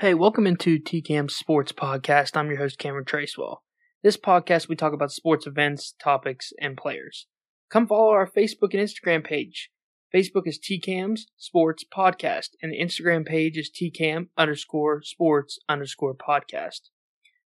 Hey, 0.00 0.12
welcome 0.12 0.44
into 0.44 0.80
TCAM 0.80 1.30
Sports 1.30 1.70
Podcast. 1.70 2.36
I'm 2.36 2.48
your 2.48 2.58
host, 2.58 2.80
Cameron 2.80 3.04
Tracewell. 3.04 3.58
This 4.02 4.16
podcast, 4.16 4.68
we 4.68 4.74
talk 4.74 4.92
about 4.92 5.12
sports 5.12 5.46
events, 5.46 5.94
topics, 6.02 6.52
and 6.60 6.76
players. 6.76 7.28
Come 7.70 7.86
follow 7.86 8.10
our 8.10 8.28
Facebook 8.28 8.74
and 8.74 8.80
Instagram 8.82 9.24
page. 9.24 9.70
Facebook 10.12 10.48
is 10.48 10.58
TCAM's 10.58 11.28
Sports 11.36 11.84
Podcast, 11.96 12.48
and 12.60 12.72
the 12.72 12.80
Instagram 12.80 13.24
page 13.24 13.56
is 13.56 13.70
TCAM 13.70 14.30
underscore 14.36 15.00
sports 15.04 15.60
underscore 15.68 16.16
podcast. 16.16 16.90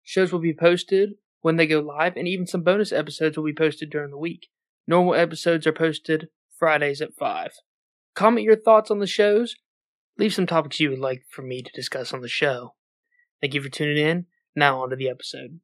Shows 0.01 0.31
will 0.31 0.39
be 0.39 0.55
posted 0.57 1.15
when 1.41 1.57
they 1.57 1.67
go 1.67 1.81
live, 1.81 2.15
and 2.15 2.29
even 2.29 2.47
some 2.47 2.63
bonus 2.63 2.93
episodes 2.93 3.35
will 3.35 3.43
be 3.43 3.53
posted 3.53 3.89
during 3.89 4.09
the 4.09 4.17
week. 4.17 4.47
Normal 4.87 5.15
episodes 5.15 5.67
are 5.67 5.73
posted 5.73 6.29
Fridays 6.57 7.01
at 7.01 7.13
5. 7.13 7.51
Comment 8.15 8.45
your 8.45 8.55
thoughts 8.55 8.89
on 8.89 8.99
the 8.99 9.05
shows. 9.05 9.53
Leave 10.19 10.33
some 10.33 10.47
topics 10.47 10.79
you 10.79 10.89
would 10.89 10.99
like 10.99 11.23
for 11.29 11.43
me 11.43 11.61
to 11.61 11.71
discuss 11.73 12.11
on 12.11 12.21
the 12.21 12.27
show. 12.27 12.73
Thank 13.39 13.53
you 13.53 13.61
for 13.61 13.69
tuning 13.69 13.97
in. 13.97 14.25
Now 14.55 14.81
on 14.81 14.89
to 14.89 14.95
the 14.95 15.09
episode. 15.09 15.59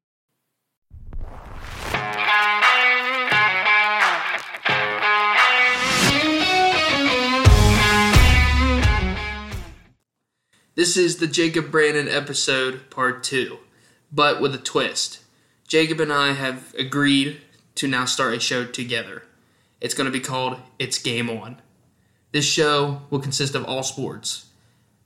This 10.76 10.96
is 10.96 11.16
the 11.16 11.26
Jacob 11.26 11.70
Brannon 11.70 12.08
episode, 12.08 12.90
part 12.90 13.24
two, 13.24 13.58
but 14.12 14.40
with 14.40 14.54
a 14.54 14.58
twist. 14.58 15.20
Jacob 15.66 15.98
and 15.98 16.12
I 16.12 16.32
have 16.32 16.74
agreed 16.78 17.40
to 17.76 17.88
now 17.88 18.04
start 18.04 18.34
a 18.34 18.40
show 18.40 18.64
together. 18.64 19.24
It's 19.80 19.94
going 19.94 20.06
to 20.06 20.16
be 20.16 20.20
called 20.20 20.58
It's 20.78 20.98
Game 20.98 21.28
On. 21.28 21.60
This 22.34 22.44
show 22.44 23.02
will 23.10 23.20
consist 23.20 23.54
of 23.54 23.64
all 23.64 23.84
sports. 23.84 24.46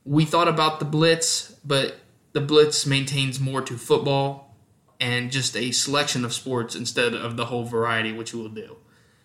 We 0.02 0.24
thought 0.24 0.48
about 0.48 0.78
the 0.78 0.86
Blitz, 0.86 1.50
but 1.62 1.96
the 2.32 2.40
Blitz 2.40 2.86
maintains 2.86 3.38
more 3.38 3.60
to 3.60 3.76
football 3.76 4.56
and 4.98 5.30
just 5.30 5.54
a 5.54 5.70
selection 5.72 6.24
of 6.24 6.32
sports 6.32 6.74
instead 6.74 7.12
of 7.12 7.36
the 7.36 7.44
whole 7.44 7.64
variety, 7.64 8.12
which 8.12 8.32
we 8.32 8.40
will 8.40 8.48
do. 8.48 8.78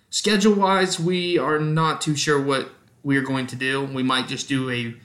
Schedule 0.09 0.55
wise, 0.55 0.99
we 0.99 1.37
are 1.37 1.59
not 1.59 2.01
too 2.01 2.13
sure 2.13 2.41
what 2.41 2.71
we 3.03 3.15
are 3.15 3.21
going 3.21 3.47
to 3.47 3.55
do. 3.55 3.85
We 3.85 4.03
might 4.03 4.27
just 4.27 4.49
do 4.49 4.69
a 4.69 4.95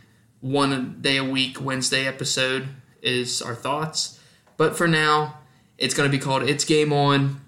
one 0.40 0.98
day 1.00 1.18
a 1.18 1.24
week 1.24 1.60
Wednesday 1.60 2.04
episode, 2.04 2.66
is 3.00 3.40
our 3.40 3.54
thoughts. 3.54 4.18
But 4.56 4.76
for 4.76 4.88
now, 4.88 5.38
it's 5.78 5.94
going 5.94 6.10
to 6.10 6.18
be 6.18 6.20
called 6.20 6.42
It's 6.42 6.64
Game 6.64 6.92
On. 6.92 7.40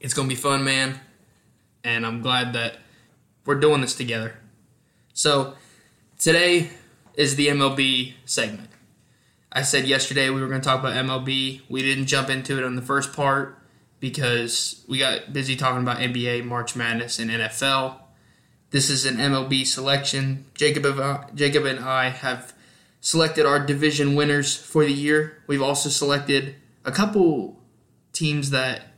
It's 0.00 0.14
going 0.14 0.26
to 0.26 0.34
be 0.34 0.40
fun, 0.40 0.64
man. 0.64 0.98
And 1.84 2.06
I'm 2.06 2.22
glad 2.22 2.54
that 2.54 2.78
we're 3.44 3.60
doing 3.60 3.82
this 3.82 3.94
together. 3.94 4.38
So, 5.22 5.52
today 6.18 6.70
is 7.12 7.36
the 7.36 7.48
MLB 7.48 8.14
segment. 8.24 8.70
I 9.52 9.60
said 9.60 9.86
yesterday 9.86 10.30
we 10.30 10.40
were 10.40 10.48
going 10.48 10.62
to 10.62 10.66
talk 10.66 10.80
about 10.80 10.94
MLB. 10.94 11.60
We 11.68 11.82
didn't 11.82 12.06
jump 12.06 12.30
into 12.30 12.56
it 12.56 12.64
on 12.64 12.74
the 12.74 12.80
first 12.80 13.12
part 13.12 13.58
because 13.98 14.82
we 14.88 14.96
got 14.96 15.30
busy 15.30 15.56
talking 15.56 15.82
about 15.82 15.98
NBA, 15.98 16.46
March 16.46 16.74
Madness, 16.74 17.18
and 17.18 17.30
NFL. 17.30 17.96
This 18.70 18.88
is 18.88 19.04
an 19.04 19.18
MLB 19.18 19.66
selection. 19.66 20.46
Jacob, 20.54 20.84
Jacob 21.34 21.66
and 21.66 21.80
I 21.80 22.08
have 22.08 22.54
selected 23.02 23.44
our 23.44 23.60
division 23.60 24.14
winners 24.14 24.56
for 24.56 24.86
the 24.86 24.90
year. 24.90 25.42
We've 25.46 25.60
also 25.60 25.90
selected 25.90 26.54
a 26.82 26.92
couple 26.92 27.60
teams 28.14 28.48
that 28.52 28.94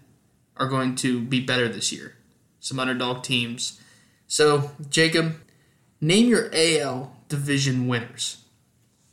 are 0.56 0.68
going 0.68 0.94
to 0.94 1.20
be 1.20 1.40
better 1.40 1.68
this 1.68 1.90
year, 1.90 2.14
some 2.60 2.78
underdog 2.78 3.24
teams. 3.24 3.80
So, 4.28 4.70
Jacob, 4.88 5.34
name 6.02 6.28
your 6.28 6.50
AL 6.52 7.16
division 7.28 7.88
winners. 7.88 8.44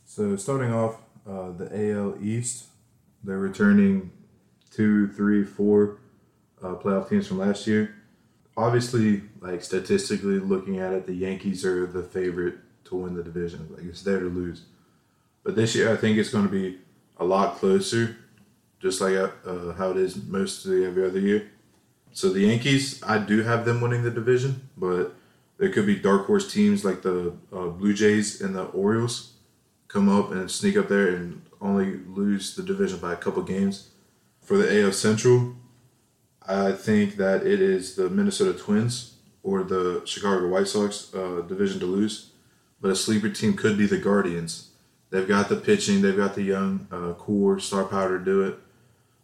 So, 0.04 0.36
starting 0.36 0.74
off, 0.74 0.96
uh, 1.26 1.52
the 1.52 1.92
AL 1.92 2.16
East, 2.20 2.66
they're 3.22 3.38
returning 3.38 4.10
two, 4.70 5.08
three, 5.08 5.44
four 5.44 5.98
uh, 6.62 6.74
playoff 6.74 7.08
teams 7.08 7.28
from 7.28 7.38
last 7.38 7.66
year. 7.66 7.94
Obviously, 8.56 9.22
like 9.40 9.62
statistically 9.62 10.40
looking 10.40 10.78
at 10.80 10.92
it, 10.92 11.06
the 11.06 11.14
Yankees 11.14 11.64
are 11.64 11.86
the 11.86 12.02
favorite 12.02 12.56
to 12.84 12.96
win 12.96 13.14
the 13.14 13.22
division. 13.22 13.68
Like 13.70 13.84
it's 13.84 14.02
there 14.02 14.18
to 14.18 14.26
lose. 14.26 14.64
But 15.44 15.54
this 15.54 15.74
year, 15.74 15.92
I 15.92 15.96
think 15.96 16.18
it's 16.18 16.30
going 16.30 16.44
to 16.44 16.50
be 16.52 16.78
a 17.16 17.24
lot 17.24 17.56
closer, 17.56 18.16
just 18.80 19.00
like 19.00 19.16
uh, 19.16 19.72
how 19.74 19.92
it 19.92 19.96
is 19.96 20.16
most 20.16 20.28
mostly 20.66 20.84
every 20.84 21.06
other 21.06 21.20
year. 21.20 21.50
So 22.12 22.30
the 22.30 22.40
Yankees, 22.40 23.00
I 23.04 23.18
do 23.18 23.42
have 23.42 23.64
them 23.64 23.80
winning 23.80 24.02
the 24.02 24.10
division, 24.10 24.68
but 24.76 25.14
there 25.60 25.68
could 25.68 25.84
be 25.84 25.94
dark 25.94 26.26
horse 26.26 26.50
teams 26.50 26.86
like 26.86 27.02
the 27.02 27.34
uh, 27.52 27.66
Blue 27.66 27.92
Jays 27.92 28.40
and 28.40 28.56
the 28.56 28.64
Orioles 28.64 29.34
come 29.88 30.08
up 30.08 30.32
and 30.32 30.50
sneak 30.50 30.74
up 30.74 30.88
there 30.88 31.08
and 31.08 31.42
only 31.60 31.98
lose 32.08 32.56
the 32.56 32.62
division 32.62 32.98
by 32.98 33.12
a 33.12 33.16
couple 33.16 33.42
games. 33.42 33.90
For 34.40 34.56
the 34.56 34.82
AL 34.82 34.92
Central, 34.92 35.56
I 36.48 36.72
think 36.72 37.16
that 37.16 37.46
it 37.46 37.60
is 37.60 37.94
the 37.94 38.08
Minnesota 38.08 38.58
Twins 38.58 39.16
or 39.42 39.62
the 39.62 40.00
Chicago 40.06 40.48
White 40.48 40.66
Sox 40.66 41.14
uh, 41.14 41.42
division 41.46 41.78
to 41.80 41.86
lose. 41.86 42.30
But 42.80 42.92
a 42.92 42.96
sleeper 42.96 43.28
team 43.28 43.54
could 43.54 43.76
be 43.76 43.86
the 43.86 43.98
Guardians. 43.98 44.70
They've 45.10 45.28
got 45.28 45.50
the 45.50 45.56
pitching, 45.56 46.00
they've 46.00 46.16
got 46.16 46.36
the 46.36 46.42
young 46.42 46.88
uh, 46.90 47.12
core 47.12 47.60
star 47.60 47.84
power 47.84 48.18
to 48.18 48.24
do 48.24 48.44
it. 48.44 48.58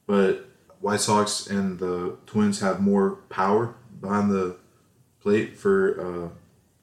But 0.07 0.51
White 0.81 1.01
Sox 1.01 1.47
and 1.47 1.79
the 1.79 2.19
Twins 2.27 2.61
have 2.61 2.83
more 2.83 3.13
power 3.31 3.75
behind 4.03 4.31
the 4.31 4.57
plate 5.27 5.59
for 5.59 6.01
uh, 6.01 6.29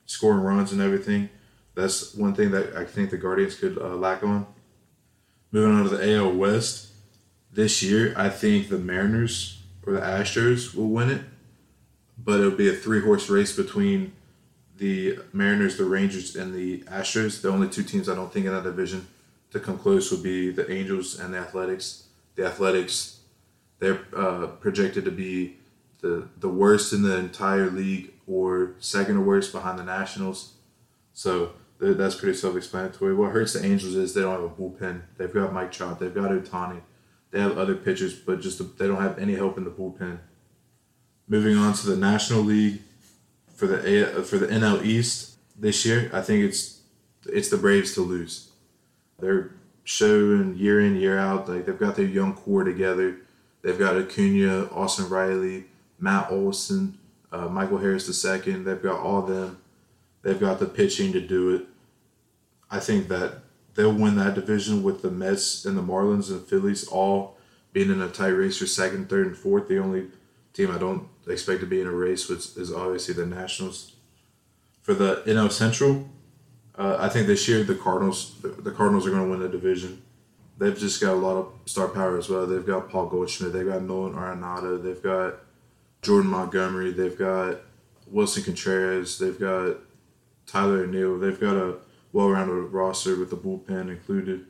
scoring 0.06 0.44
runs 0.44 0.74
and 0.74 0.82
everything. 0.82 1.30
That's 1.76 2.14
one 2.14 2.36
thing 2.36 2.52
that 2.52 2.76
I 2.76 2.84
think 2.84 3.10
the 3.10 3.18
Guardians 3.18 3.56
could 3.56 3.78
uh, 3.78 3.96
lack 3.96 4.22
on. 4.22 4.46
Moving 5.54 5.74
on 5.74 5.84
to 5.86 5.96
the 5.96 6.16
AL 6.18 6.34
West, 6.34 6.90
this 7.54 7.82
year 7.82 8.14
I 8.18 8.28
think 8.28 8.68
the 8.68 8.78
Mariners 8.78 9.62
or 9.88 9.94
the 9.94 10.02
Astros 10.02 10.76
will 10.76 10.90
win 10.90 11.10
it, 11.10 11.22
but 12.18 12.42
it'll 12.42 12.52
be 12.52 12.68
a 12.68 12.74
three 12.74 13.00
horse 13.00 13.30
race 13.30 13.56
between 13.56 14.12
the 14.76 15.20
Mariners, 15.32 15.78
the 15.78 15.86
Rangers, 15.86 16.36
and 16.36 16.54
the 16.54 16.80
Astros. 16.80 17.42
The 17.42 17.50
only 17.50 17.70
two 17.70 17.84
teams 17.84 18.10
I 18.10 18.16
don't 18.16 18.34
think 18.34 18.46
in 18.46 18.52
that 18.52 18.66
division 18.66 19.08
to 19.52 19.60
come 19.62 19.78
close 19.78 20.12
would 20.12 20.24
be 20.24 20.52
the 20.52 20.70
Angels 20.70 21.18
and 21.18 21.34
the 21.34 21.38
Athletics. 21.38 22.08
The 22.36 22.46
Athletics, 22.46 23.20
they're 23.80 24.02
uh, 24.14 24.48
projected 24.48 25.06
to 25.06 25.12
be 25.12 25.60
the 26.02 26.28
the 26.42 26.50
worst 26.50 26.92
in 26.92 27.04
the 27.04 27.16
entire 27.16 27.70
league, 27.70 28.13
or 28.28 28.76
second 28.80 29.18
or 29.18 29.22
worst 29.22 29.52
behind 29.52 29.78
the 29.78 29.84
Nationals. 29.84 30.54
So 31.14 31.54
that's 31.80 32.16
pretty 32.16 32.38
self-explanatory. 32.38 33.14
What 33.14 33.32
hurts 33.32 33.54
the 33.54 33.66
Angels 33.66 33.96
is 33.96 34.14
they 34.14 34.22
don't 34.22 34.32
have 34.32 34.44
a 34.44 34.50
bullpen. 34.50 35.02
They've 35.18 35.34
got 35.34 35.54
Mike 35.54 35.72
Trout. 35.72 36.00
They've 36.00 36.14
got 36.14 36.32
Ohtani. 36.32 36.82
They 37.32 37.40
have 37.40 37.58
other 37.58 37.76
pitchers, 37.76 38.14
but 38.14 38.42
just 38.42 38.60
the, 38.60 38.64
they 38.64 38.88
don't 38.88 39.02
have 39.02 39.18
any 39.18 39.36
help 39.36 39.58
in 39.58 39.64
the 39.64 39.72
bullpen. 39.72 40.20
Moving 41.28 41.58
on 41.58 41.74
to 41.74 41.88
the 41.88 41.98
National 41.98 42.42
League 42.42 42.82
for 43.56 43.68
the 43.68 43.88
A, 43.88 44.20
uh, 44.20 44.24
for 44.24 44.38
the 44.38 44.48
NL 44.48 44.84
East 44.84 45.38
this 45.58 45.86
year, 45.86 46.10
I 46.14 46.22
think 46.22 46.44
it's 46.44 46.82
it's 47.26 47.50
the 47.50 47.58
Braves 47.58 47.94
to 47.94 48.02
lose. 48.02 48.50
They're 49.20 49.52
showing 49.84 50.56
year 50.58 50.80
in 50.80 50.96
year 50.96 51.18
out 51.18 51.50
like 51.50 51.66
they've 51.66 51.80
got 51.80 51.96
their 51.96 52.06
young 52.06 52.34
core 52.34 52.64
together. 52.64 53.18
They've 53.62 53.80
got 53.80 53.98
Acuna, 53.98 54.66
Austin 54.72 55.10
Riley, 55.10 55.66
Matt 56.00 56.30
Olson, 56.32 56.98
uh, 57.34 57.48
Michael 57.50 57.80
Harris 57.80 58.08
II. 58.26 58.54
They've 58.64 58.82
got 58.82 59.00
all 59.00 59.24
them. 59.24 59.58
They've 60.22 60.40
got 60.40 60.60
the 60.60 60.68
pitching 60.68 61.12
to 61.14 61.20
do 61.20 61.56
it. 61.56 61.66
I 62.72 62.80
think 62.80 63.08
that 63.10 63.40
they'll 63.76 63.94
win 63.94 64.16
that 64.18 64.36
division 64.36 64.84
with 64.84 65.02
the 65.02 65.12
Mets 65.12 65.66
and 65.66 65.78
the 65.78 65.82
Marlins 65.82 66.30
and 66.30 66.46
Phillies 66.46 66.88
all 66.88 67.38
being 67.74 67.90
in 67.90 68.02
a 68.02 68.08
tight 68.08 68.28
race 68.28 68.58
for 68.58 68.68
second, 68.68 69.10
third, 69.10 69.28
and 69.28 69.36
fourth. 69.36 69.68
The 69.68 69.80
only 69.80 70.08
team 70.54 70.72
I 70.72 70.78
don't 70.78 71.08
expect 71.28 71.60
to 71.62 71.66
be 71.66 71.82
in 71.82 71.88
a 71.88 71.92
race 71.92 72.30
which 72.30 72.56
is 72.56 72.72
obviously 72.72 73.16
the 73.16 73.26
Nationals. 73.26 73.94
For 74.82 74.94
the 74.94 75.24
NL 75.26 75.52
Central, 75.52 76.08
uh, 76.78 76.98
I 77.00 77.10
think 77.10 77.28
this 77.28 77.48
year 77.48 77.64
the 77.64 77.76
Cardinals 77.76 78.36
the 78.42 78.72
Cardinals 78.72 79.08
are 79.08 79.12
going 79.12 79.24
to 79.24 79.30
win 79.30 79.40
the 79.40 79.50
division. 79.50 80.02
They've 80.58 80.78
just 80.78 81.02
got 81.02 81.14
a 81.14 81.16
lot 81.16 81.38
of 81.38 81.52
star 81.66 81.88
power 81.88 82.18
as 82.18 82.30
well. 82.30 82.46
They've 82.46 82.66
got 82.66 82.90
Paul 82.90 83.08
Goldschmidt. 83.08 83.54
They've 83.54 83.66
got 83.66 83.82
Nolan 83.82 84.14
Arenado. 84.14 84.82
They've 84.82 85.02
got 85.02 85.36
Jordan 86.04 86.30
Montgomery. 86.30 86.92
They've 86.92 87.18
got 87.18 87.62
Willson 88.12 88.44
Contreras. 88.44 89.18
They've 89.18 89.40
got 89.40 89.78
Tyler 90.46 90.84
O'Neill. 90.84 91.18
They've 91.18 91.40
got 91.40 91.56
a 91.56 91.78
well-rounded 92.12 92.72
roster 92.72 93.18
with 93.18 93.30
the 93.30 93.38
bullpen 93.38 93.90
included. 93.90 94.46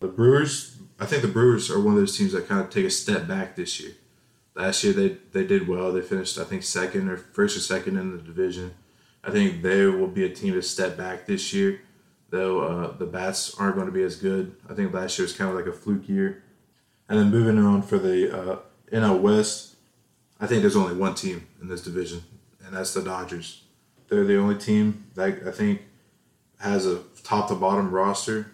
The 0.00 0.08
Brewers, 0.08 0.78
I 0.98 1.06
think 1.06 1.22
the 1.22 1.28
Brewers 1.28 1.70
are 1.70 1.78
one 1.78 1.94
of 1.94 2.00
those 2.00 2.16
teams 2.16 2.32
that 2.32 2.48
kind 2.48 2.62
of 2.62 2.70
take 2.70 2.86
a 2.86 2.90
step 2.90 3.28
back 3.28 3.54
this 3.54 3.80
year. 3.80 3.92
Last 4.54 4.82
year 4.82 4.92
they 4.92 5.16
they 5.32 5.46
did 5.46 5.68
well. 5.68 5.92
They 5.92 6.00
finished 6.00 6.38
I 6.38 6.44
think 6.44 6.62
second 6.62 7.08
or 7.08 7.16
first 7.16 7.56
or 7.56 7.60
second 7.60 7.96
in 7.96 8.16
the 8.16 8.22
division. 8.22 8.74
I 9.22 9.30
think 9.30 9.62
they 9.62 9.84
will 9.86 10.08
be 10.08 10.24
a 10.24 10.34
team 10.34 10.54
to 10.54 10.62
step 10.62 10.96
back 10.96 11.26
this 11.26 11.52
year. 11.52 11.82
Though 12.30 12.60
uh, 12.60 12.96
the 12.96 13.06
bats 13.06 13.54
aren't 13.54 13.74
going 13.74 13.86
to 13.86 13.92
be 13.92 14.02
as 14.02 14.16
good. 14.16 14.56
I 14.68 14.74
think 14.74 14.92
last 14.92 15.18
year 15.18 15.24
was 15.24 15.36
kind 15.36 15.50
of 15.50 15.56
like 15.56 15.66
a 15.66 15.72
fluke 15.72 16.08
year. 16.08 16.42
And 17.08 17.18
then 17.18 17.30
moving 17.30 17.58
on 17.58 17.82
for 17.82 17.98
the 17.98 18.52
uh, 18.52 18.58
NL 18.92 19.20
West, 19.20 19.76
I 20.40 20.46
think 20.46 20.62
there's 20.62 20.76
only 20.76 20.94
one 20.94 21.14
team 21.14 21.46
in 21.60 21.68
this 21.68 21.82
division, 21.82 22.22
and 22.64 22.74
that's 22.74 22.94
the 22.94 23.02
Dodgers. 23.02 23.64
They're 24.08 24.24
the 24.24 24.38
only 24.38 24.56
team 24.56 25.06
that 25.14 25.46
I 25.46 25.50
think 25.50 25.82
has 26.60 26.86
a 26.86 27.00
top 27.22 27.48
to 27.48 27.54
bottom 27.54 27.90
roster 27.90 28.52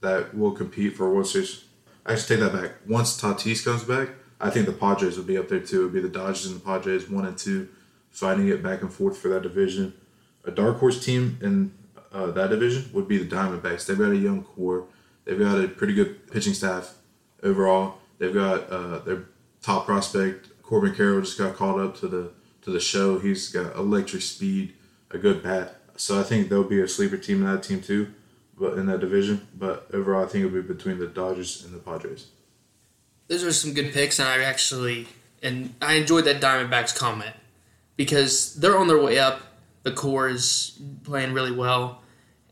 that 0.00 0.36
will 0.36 0.52
compete 0.52 0.96
for 0.96 1.12
World 1.12 1.26
Series. 1.26 1.64
I 2.06 2.14
should 2.14 2.28
take 2.28 2.40
that 2.40 2.52
back. 2.52 2.72
Once 2.86 3.20
Tatis 3.20 3.64
comes 3.64 3.82
back, 3.82 4.10
I 4.40 4.50
think 4.50 4.66
the 4.66 4.72
Padres 4.72 5.16
will 5.16 5.24
be 5.24 5.36
up 5.36 5.48
there 5.48 5.60
too. 5.60 5.80
It'll 5.80 5.90
be 5.90 6.00
the 6.00 6.08
Dodgers 6.08 6.46
and 6.46 6.56
the 6.56 6.60
Padres, 6.64 7.10
one 7.10 7.26
and 7.26 7.36
two, 7.36 7.68
fighting 8.10 8.48
it 8.48 8.62
back 8.62 8.82
and 8.82 8.92
forth 8.92 9.18
for 9.18 9.28
that 9.28 9.42
division. 9.42 9.94
A 10.44 10.50
dark 10.50 10.78
horse 10.78 11.04
team 11.04 11.38
in 11.42 11.72
uh, 12.12 12.30
that 12.30 12.50
division 12.50 12.90
would 12.92 13.08
be 13.08 13.18
the 13.18 13.24
Diamondbacks. 13.24 13.86
They've 13.86 13.98
got 13.98 14.10
a 14.10 14.16
young 14.16 14.44
core. 14.44 14.86
They've 15.24 15.38
got 15.38 15.58
a 15.58 15.66
pretty 15.66 15.94
good 15.94 16.30
pitching 16.30 16.54
staff 16.54 16.94
overall. 17.42 17.98
They've 18.18 18.34
got 18.34 18.70
uh, 18.70 18.98
their 18.98 19.24
top 19.62 19.86
prospect 19.86 20.48
Corbin 20.64 20.94
Carroll 20.94 21.20
just 21.20 21.38
got 21.38 21.56
called 21.56 21.80
up 21.80 21.96
to 21.98 22.08
the 22.08 22.30
to 22.62 22.70
the 22.70 22.80
show. 22.80 23.18
He's 23.18 23.50
got 23.50 23.76
electric 23.76 24.22
speed, 24.22 24.74
a 25.10 25.18
good 25.18 25.42
bat. 25.42 25.76
So 25.96 26.18
I 26.18 26.22
think 26.22 26.48
there'll 26.48 26.64
be 26.64 26.80
a 26.80 26.88
sleeper 26.88 27.18
team 27.18 27.44
in 27.44 27.52
that 27.52 27.62
team 27.62 27.80
too, 27.80 28.12
but 28.58 28.78
in 28.78 28.86
that 28.86 29.00
division. 29.00 29.46
But 29.56 29.88
overall, 29.92 30.24
I 30.24 30.28
think 30.28 30.44
it'll 30.46 30.62
be 30.62 30.66
between 30.66 30.98
the 30.98 31.06
Dodgers 31.06 31.64
and 31.64 31.74
the 31.74 31.78
Padres. 31.78 32.28
Those 33.28 33.44
are 33.44 33.52
some 33.52 33.74
good 33.74 33.92
picks, 33.92 34.18
and 34.18 34.28
I 34.28 34.42
actually 34.42 35.06
and 35.42 35.74
I 35.82 35.94
enjoyed 35.94 36.24
that 36.24 36.40
Diamondbacks 36.40 36.96
comment 36.96 37.34
because 37.96 38.54
they're 38.54 38.78
on 38.78 38.88
their 38.88 39.00
way 39.00 39.18
up. 39.18 39.42
The 39.82 39.92
core 39.92 40.30
is 40.30 40.78
playing 41.04 41.34
really 41.34 41.52
well, 41.52 42.02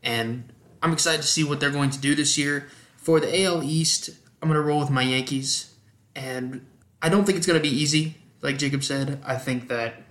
and 0.03 0.53
I'm 0.83 0.93
excited 0.93 1.23
to 1.23 1.27
see 1.27 1.43
what 1.43 1.59
they're 1.59 1.71
going 1.71 1.89
to 1.89 1.99
do 1.99 2.13
this 2.13 2.37
year. 2.37 2.69
For 2.95 3.19
the 3.19 3.43
AL 3.43 3.63
East, 3.63 4.11
I'm 4.41 4.47
going 4.47 4.61
to 4.61 4.65
roll 4.65 4.79
with 4.79 4.91
my 4.91 5.01
Yankees, 5.01 5.73
and 6.15 6.65
I 7.03 7.09
don't 7.09 7.25
think 7.25 7.37
it's 7.37 7.45
going 7.45 7.61
to 7.61 7.69
be 7.69 7.75
easy. 7.75 8.15
Like 8.41 8.57
Jacob 8.57 8.81
said, 8.81 9.21
I 9.25 9.35
think 9.35 9.67
that 9.67 10.03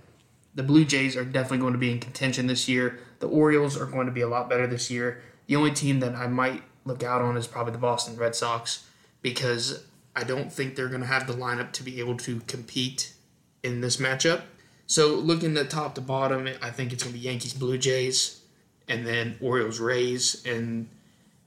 the 0.53 0.61
Blue 0.61 0.85
Jays 0.85 1.17
are 1.17 1.25
definitely 1.25 1.57
going 1.57 1.73
to 1.73 1.79
be 1.79 1.91
in 1.91 1.99
contention 1.99 2.45
this 2.45 2.69
year. 2.69 2.99
The 3.19 3.27
Orioles 3.27 3.75
are 3.75 3.87
going 3.87 4.05
to 4.05 4.11
be 4.11 4.21
a 4.21 4.27
lot 4.27 4.47
better 4.47 4.67
this 4.67 4.91
year. 4.91 5.23
The 5.47 5.55
only 5.55 5.71
team 5.71 5.99
that 6.01 6.13
I 6.13 6.27
might 6.27 6.61
look 6.85 7.01
out 7.01 7.21
on 7.21 7.35
is 7.35 7.47
probably 7.47 7.71
the 7.71 7.79
Boston 7.79 8.15
Red 8.15 8.35
Sox 8.35 8.87
because 9.23 9.83
I 10.15 10.23
don't 10.23 10.53
think 10.53 10.75
they're 10.75 10.87
going 10.87 11.01
to 11.01 11.07
have 11.07 11.25
the 11.25 11.33
lineup 11.33 11.71
to 11.73 11.83
be 11.83 11.99
able 11.99 12.15
to 12.17 12.41
compete 12.41 13.13
in 13.63 13.81
this 13.81 13.97
matchup. 13.97 14.43
So 14.85 15.15
looking 15.15 15.57
at 15.57 15.71
top 15.71 15.95
to 15.95 16.01
bottom, 16.01 16.47
I 16.61 16.69
think 16.69 16.93
it's 16.93 17.03
going 17.03 17.15
to 17.15 17.19
be 17.19 17.25
Yankees 17.25 17.53
Blue 17.53 17.79
Jays 17.79 18.41
and 18.87 19.07
then 19.07 19.37
Orioles 19.41 19.79
Rays 19.79 20.45
and 20.45 20.89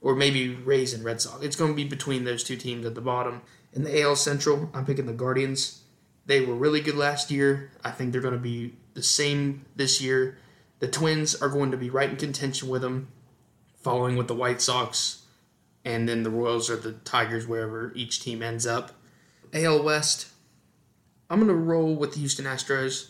or 0.01 0.15
maybe 0.15 0.55
Rays 0.55 0.93
and 0.93 1.03
Red 1.03 1.21
Sox. 1.21 1.43
It's 1.43 1.55
going 1.55 1.71
to 1.71 1.75
be 1.75 1.83
between 1.83 2.23
those 2.23 2.43
two 2.43 2.55
teams 2.55 2.85
at 2.85 2.95
the 2.95 3.01
bottom. 3.01 3.41
In 3.73 3.83
the 3.83 4.01
AL 4.01 4.15
Central, 4.15 4.69
I'm 4.73 4.85
picking 4.85 5.05
the 5.05 5.13
Guardians. 5.13 5.83
They 6.25 6.41
were 6.41 6.55
really 6.55 6.81
good 6.81 6.95
last 6.95 7.31
year. 7.31 7.71
I 7.83 7.91
think 7.91 8.11
they're 8.11 8.21
going 8.21 8.33
to 8.33 8.39
be 8.39 8.75
the 8.93 9.03
same 9.03 9.65
this 9.75 10.01
year. 10.01 10.37
The 10.79 10.87
Twins 10.87 11.35
are 11.35 11.49
going 11.49 11.71
to 11.71 11.77
be 11.77 11.89
right 11.89 12.09
in 12.09 12.17
contention 12.17 12.69
with 12.69 12.81
them, 12.81 13.07
following 13.81 14.15
with 14.15 14.27
the 14.27 14.35
White 14.35 14.61
Sox, 14.61 15.23
and 15.85 16.07
then 16.07 16.23
the 16.23 16.29
Royals 16.29 16.69
or 16.69 16.75
the 16.75 16.93
Tigers, 16.93 17.47
wherever 17.47 17.91
each 17.95 18.21
team 18.21 18.43
ends 18.43 18.67
up. 18.67 18.91
AL 19.53 19.83
West, 19.83 20.27
I'm 21.29 21.39
going 21.39 21.47
to 21.47 21.55
roll 21.55 21.95
with 21.95 22.13
the 22.13 22.19
Houston 22.19 22.45
Astros 22.45 23.09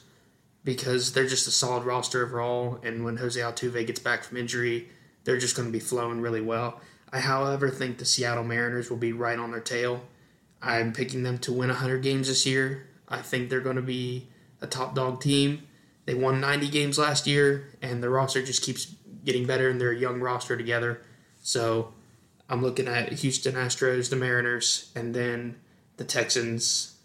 because 0.63 1.13
they're 1.13 1.27
just 1.27 1.48
a 1.48 1.51
solid 1.51 1.83
roster 1.83 2.25
overall, 2.25 2.80
and 2.83 3.03
when 3.03 3.18
Jose 3.18 3.39
Altuve 3.39 3.88
gets 3.88 4.00
back 4.00 4.24
from 4.24 4.38
injury, 4.38 4.89
they're 5.24 5.38
just 5.38 5.56
going 5.56 5.68
to 5.68 5.71
be 5.71 5.80
flowing 5.80 6.21
really 6.21 6.42
well. 6.42 6.81
I, 7.12 7.19
however, 7.19 7.69
think 7.69 7.98
the 7.98 8.06
Seattle 8.06 8.44
Mariners 8.44 8.89
will 8.89 8.98
be 8.98 9.13
right 9.13 9.39
on 9.39 9.51
their 9.51 9.62
tail. 9.62 10.03
I'm 10.62 10.94
picking 10.94 11.24
them 11.24 11.38
to 11.39 11.54
win 11.54 11.69
100 11.69 12.01
games 12.01 12.27
this 12.27 12.45
year. 12.45 12.88
I 13.07 13.21
think 13.21 13.50
they're 13.50 13.62
going 13.62 13.75
to 13.75 13.81
be 13.81 14.27
a 14.62 14.68
top 14.68 14.95
dog 14.95 15.21
team. 15.21 15.68
They 16.06 16.13
won 16.13 16.39
90 16.39 16.69
games 16.69 16.98
last 16.98 17.27
year, 17.27 17.69
and 17.81 18.01
the 18.01 18.09
roster 18.09 18.42
just 18.42 18.63
keeps 18.63 18.95
getting 19.24 19.45
better, 19.45 19.69
and 19.69 19.80
they're 19.80 19.92
a 19.92 19.98
young 19.98 20.19
roster 20.19 20.57
together. 20.57 21.01
So 21.42 21.94
I'm 22.50 22.62
looking 22.62 22.88
at 22.88 23.12
Houston 23.12 23.56
Astros, 23.56 24.09
the 24.09 24.15
Mariners, 24.15 24.92
and 24.95 25.13
then 25.13 25.57
the 25.98 26.06
Texans, 26.06 26.98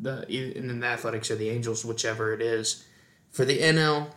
the 0.00 0.24
and 0.56 0.70
then 0.70 0.80
the 0.80 0.86
Athletics 0.86 1.30
or 1.30 1.36
the 1.36 1.50
Angels, 1.50 1.84
whichever 1.84 2.32
it 2.32 2.40
is. 2.40 2.84
For 3.30 3.44
the 3.44 3.58
NL, 3.58 4.10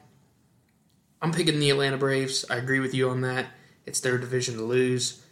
I'm 1.21 1.31
picking 1.31 1.59
the 1.59 1.71
Atlanta 1.71 1.97
Braves. 1.97 2.45
I 2.49 2.57
agree 2.57 2.79
with 2.79 2.93
you 2.93 3.09
on 3.09 3.21
that. 3.21 3.47
It's 3.85 3.99
their 3.99 4.17
division 4.17 4.55
to 4.55 4.63
lose. 4.63 5.23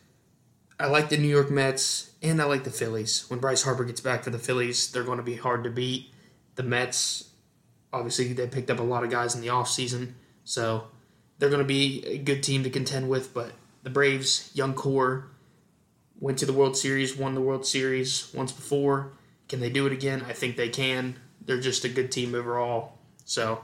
I 0.79 0.87
like 0.87 1.09
the 1.09 1.17
New 1.17 1.27
York 1.27 1.49
Mets 1.49 2.11
and 2.21 2.41
I 2.41 2.45
like 2.45 2.63
the 2.63 2.69
Phillies. 2.69 3.25
When 3.29 3.39
Bryce 3.39 3.63
Harper 3.63 3.83
gets 3.83 4.01
back 4.01 4.23
for 4.23 4.29
the 4.29 4.37
Phillies, 4.37 4.91
they're 4.91 5.03
going 5.03 5.17
to 5.17 5.23
be 5.23 5.35
hard 5.35 5.63
to 5.63 5.71
beat. 5.71 6.13
The 6.55 6.63
Mets, 6.63 7.31
obviously, 7.91 8.33
they 8.33 8.47
picked 8.47 8.69
up 8.69 8.79
a 8.79 8.83
lot 8.83 9.03
of 9.03 9.09
guys 9.09 9.33
in 9.33 9.41
the 9.41 9.47
offseason, 9.47 10.13
so 10.43 10.87
they're 11.39 11.49
going 11.49 11.61
to 11.61 11.65
be 11.65 12.05
a 12.05 12.17
good 12.17 12.43
team 12.43 12.63
to 12.63 12.69
contend 12.69 13.09
with. 13.09 13.33
But 13.33 13.53
the 13.83 13.89
Braves, 13.89 14.51
young 14.53 14.73
core, 14.73 15.29
went 16.19 16.37
to 16.39 16.45
the 16.45 16.53
World 16.53 16.77
Series, 16.77 17.17
won 17.17 17.33
the 17.33 17.41
World 17.41 17.65
Series 17.65 18.31
once 18.33 18.51
before. 18.51 19.13
Can 19.49 19.59
they 19.59 19.69
do 19.69 19.87
it 19.87 19.93
again? 19.93 20.25
I 20.27 20.33
think 20.33 20.57
they 20.57 20.69
can. 20.69 21.17
They're 21.43 21.59
just 21.59 21.85
a 21.85 21.89
good 21.89 22.11
team 22.11 22.35
overall. 22.35 22.97
So 23.25 23.61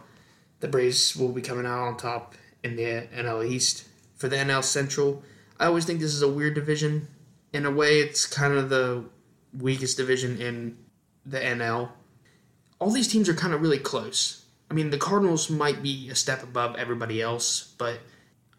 the 0.62 0.68
Braves 0.68 1.16
will 1.16 1.32
be 1.32 1.42
coming 1.42 1.66
out 1.66 1.88
on 1.88 1.98
top 1.98 2.36
in 2.64 2.76
the 2.76 3.08
NL 3.16 3.46
East. 3.46 3.88
For 4.16 4.30
the 4.30 4.38
NL 4.38 4.64
Central, 4.64 5.24
I 5.60 5.66
always 5.66 5.86
think 5.86 6.00
this 6.00 6.14
is 6.14 6.22
a 6.22 6.32
weird 6.32 6.56
division. 6.56 7.08
In 7.54 7.66
a 7.66 7.72
way, 7.72 8.00
it's 8.00 8.26
kind 8.26 8.54
of 8.54 8.70
the 8.70 9.06
weakest 9.58 9.98
division 9.98 10.42
in 10.42 10.78
the 11.26 11.40
NL. 11.40 11.90
All 12.80 12.92
these 12.92 13.08
teams 13.08 13.30
are 13.30 13.34
kind 13.34 13.54
of 13.54 13.62
really 13.62 13.80
close. 13.80 14.46
I 14.70 14.74
mean, 14.74 14.90
the 14.90 14.98
Cardinals 14.98 15.50
might 15.50 15.84
be 15.84 16.10
a 16.10 16.16
step 16.16 16.42
above 16.42 16.76
everybody 16.76 17.22
else, 17.22 17.74
but 17.78 18.00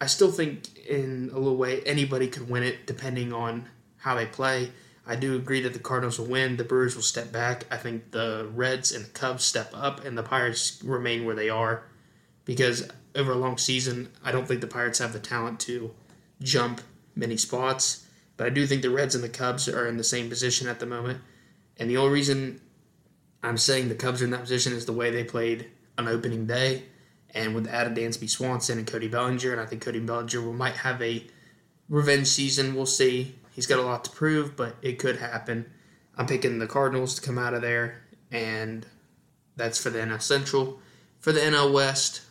I 0.00 0.06
still 0.06 0.30
think, 0.30 0.68
in 0.86 1.30
a 1.32 1.38
little 1.38 1.56
way, 1.56 1.82
anybody 1.82 2.28
could 2.28 2.48
win 2.48 2.62
it 2.62 2.86
depending 2.86 3.32
on 3.32 3.68
how 3.96 4.14
they 4.14 4.26
play. 4.26 4.70
I 5.06 5.16
do 5.16 5.36
agree 5.36 5.60
that 5.62 5.72
the 5.72 5.78
Cardinals 5.78 6.18
will 6.18 6.26
win. 6.26 6.56
The 6.56 6.64
Brewers 6.64 6.94
will 6.94 7.02
step 7.02 7.32
back. 7.32 7.64
I 7.70 7.76
think 7.76 8.12
the 8.12 8.48
Reds 8.54 8.92
and 8.92 9.04
the 9.04 9.10
Cubs 9.10 9.44
step 9.44 9.70
up, 9.74 10.04
and 10.04 10.16
the 10.16 10.22
Pirates 10.22 10.80
remain 10.82 11.24
where 11.24 11.34
they 11.34 11.50
are 11.50 11.84
because 12.44 12.88
over 13.14 13.32
a 13.32 13.36
long 13.36 13.58
season, 13.58 14.10
I 14.22 14.32
don't 14.32 14.46
think 14.46 14.60
the 14.60 14.66
Pirates 14.66 14.98
have 14.98 15.12
the 15.12 15.18
talent 15.18 15.60
to 15.60 15.94
jump 16.40 16.80
many 17.14 17.36
spots. 17.36 18.06
But 18.36 18.46
I 18.46 18.50
do 18.50 18.66
think 18.66 18.82
the 18.82 18.90
Reds 18.90 19.14
and 19.14 19.22
the 19.22 19.28
Cubs 19.28 19.68
are 19.68 19.86
in 19.86 19.96
the 19.96 20.04
same 20.04 20.28
position 20.28 20.68
at 20.68 20.80
the 20.80 20.86
moment. 20.86 21.20
And 21.76 21.88
the 21.88 21.96
only 21.96 22.12
reason 22.12 22.60
I'm 23.42 23.58
saying 23.58 23.88
the 23.88 23.94
Cubs 23.94 24.22
are 24.22 24.24
in 24.24 24.30
that 24.30 24.40
position 24.40 24.72
is 24.72 24.86
the 24.86 24.92
way 24.92 25.10
they 25.10 25.24
played 25.24 25.70
on 25.98 26.08
opening 26.08 26.46
day. 26.46 26.84
And 27.34 27.54
with 27.54 27.66
added 27.66 27.96
Dansby 27.96 28.30
Swanson 28.30 28.78
and 28.78 28.86
Cody 28.86 29.08
Bellinger, 29.08 29.52
and 29.52 29.60
I 29.60 29.66
think 29.66 29.82
Cody 29.82 29.98
Bellinger 29.98 30.40
might 30.52 30.74
have 30.76 31.02
a 31.02 31.26
revenge 31.88 32.28
season. 32.28 32.74
We'll 32.74 32.86
see. 32.86 33.34
He's 33.50 33.66
got 33.66 33.78
a 33.78 33.82
lot 33.82 34.04
to 34.04 34.10
prove, 34.10 34.56
but 34.56 34.76
it 34.82 34.98
could 34.98 35.16
happen. 35.16 35.70
I'm 36.16 36.26
picking 36.26 36.58
the 36.58 36.66
Cardinals 36.66 37.16
to 37.16 37.22
come 37.22 37.38
out 37.38 37.54
of 37.54 37.62
there, 37.62 38.02
and 38.30 38.86
that's 39.56 39.82
for 39.82 39.90
the 39.90 39.98
NL 39.98 40.22
Central. 40.22 40.80
For 41.18 41.32
the 41.32 41.40
NL 41.40 41.72
West, 41.72 42.22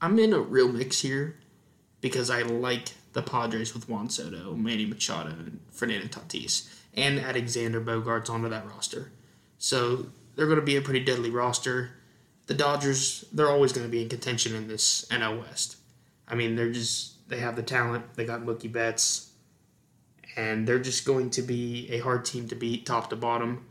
I'm 0.00 0.18
in 0.18 0.32
a 0.32 0.38
real 0.38 0.68
mix 0.68 1.00
here 1.00 1.36
because 2.00 2.30
I 2.30 2.42
like 2.42 2.92
the 3.14 3.22
Padres 3.22 3.72
with 3.72 3.88
Juan 3.88 4.10
Soto, 4.10 4.54
Manny 4.54 4.84
Machado, 4.84 5.30
and 5.30 5.60
Fernando 5.70 6.06
Tatis, 6.06 6.68
and 6.94 7.18
adding 7.18 7.44
Xander 7.44 7.82
Bogaerts 7.82 8.28
onto 8.28 8.48
that 8.48 8.66
roster. 8.66 9.10
So 9.58 10.06
they're 10.36 10.46
going 10.46 10.60
to 10.60 10.64
be 10.64 10.76
a 10.76 10.82
pretty 10.82 11.04
deadly 11.04 11.30
roster. 11.30 11.92
The 12.46 12.54
Dodgers, 12.54 13.24
they're 13.32 13.48
always 13.48 13.72
going 13.72 13.86
to 13.86 13.90
be 13.90 14.02
in 14.02 14.08
contention 14.08 14.54
in 14.54 14.68
this 14.68 15.06
NL 15.10 15.40
West. 15.40 15.76
I 16.28 16.34
mean, 16.34 16.56
they're 16.56 16.72
just 16.72 17.28
they 17.28 17.38
have 17.38 17.56
the 17.56 17.62
talent. 17.62 18.04
They 18.14 18.24
got 18.24 18.42
Mookie 18.42 18.70
Betts, 18.70 19.32
and 20.36 20.66
they're 20.66 20.78
just 20.78 21.04
going 21.04 21.30
to 21.30 21.42
be 21.42 21.88
a 21.90 21.98
hard 22.00 22.24
team 22.24 22.48
to 22.48 22.54
beat, 22.54 22.84
top 22.84 23.10
to 23.10 23.16
bottom. 23.16 23.64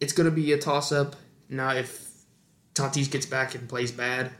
It's 0.00 0.12
going 0.12 0.28
to 0.28 0.34
be 0.34 0.52
a 0.52 0.58
toss 0.58 0.92
up. 0.92 1.14
Now, 1.48 1.70
if 1.70 2.10
Tatis 2.74 3.10
gets 3.10 3.26
back 3.26 3.54
and 3.54 3.68
plays 3.68 3.92
bad, 3.92 4.32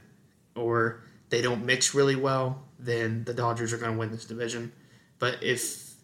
or 0.55 1.03
they 1.29 1.43
don't 1.43 1.65
mix 1.65 1.95
really 1.95 2.17
well, 2.17 2.66
then 2.87 3.25
the 3.25 3.35
Dodgers 3.35 3.73
are 3.73 3.79
going 3.79 3.93
to 3.93 3.99
win 3.99 4.11
this 4.11 4.25
division. 4.25 4.73
But 5.19 5.43
if 5.43 5.95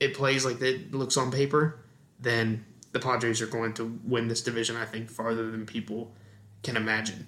it 0.00 0.14
plays 0.14 0.44
like 0.44 0.60
it 0.60 0.92
looks 0.92 1.16
on 1.16 1.30
paper, 1.30 1.80
then 2.18 2.64
the 2.92 3.00
Padres 3.00 3.40
are 3.40 3.46
going 3.46 3.74
to 3.74 4.00
win 4.04 4.28
this 4.28 4.42
division, 4.42 4.76
I 4.76 4.84
think, 4.84 5.10
farther 5.10 5.50
than 5.50 5.66
people 5.66 6.14
can 6.62 6.76
imagine. 6.76 7.26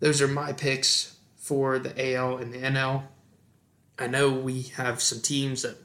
Those 0.00 0.20
are 0.20 0.28
my 0.28 0.52
picks 0.52 1.16
for 1.36 1.78
the 1.78 2.14
AL 2.14 2.38
and 2.38 2.52
the 2.52 2.58
NL. 2.58 3.04
I 3.98 4.06
know 4.06 4.32
we 4.32 4.62
have 4.76 5.00
some 5.00 5.20
teams 5.20 5.62
that 5.62 5.76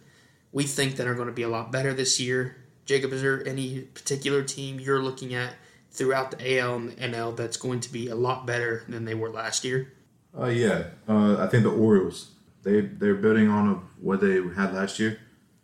we 0.52 0.64
think 0.64 0.96
that 0.96 1.08
are 1.08 1.14
going 1.14 1.28
to 1.28 1.34
be 1.34 1.44
a 1.44 1.50
lot 1.50 1.72
better 1.72 1.94
this 1.94 2.20
year. 2.20 2.56
Jacob, 2.86 3.14
is 3.14 3.22
there 3.22 3.48
any 3.48 3.82
particular 3.82 4.44
team 4.44 4.80
you're 4.80 5.02
looking 5.02 5.36
at 5.36 5.54
throughout 5.92 6.32
the 6.32 6.60
AL 6.60 6.76
and 6.76 6.92
the 6.92 6.96
NL 6.96 7.36
that's 7.36 7.58
going 7.58 7.82
to 7.82 7.92
be 7.92 8.08
a 8.08 8.16
lot 8.16 8.48
better 8.48 8.84
than 8.88 9.06
they 9.06 9.14
were 9.14 9.30
last 9.30 9.64
year? 9.64 9.94
Uh, 10.38 10.46
yeah, 10.46 10.86
uh, 11.08 11.38
I 11.38 11.48
think 11.48 11.64
the 11.64 11.72
Orioles. 11.72 12.32
They 12.64 12.82
they're 12.82 13.16
building 13.16 13.50
on 13.50 13.70
of 13.70 13.78
what 14.02 14.22
they 14.22 14.36
had 14.56 14.74
last 14.74 15.00
year. 15.00 15.20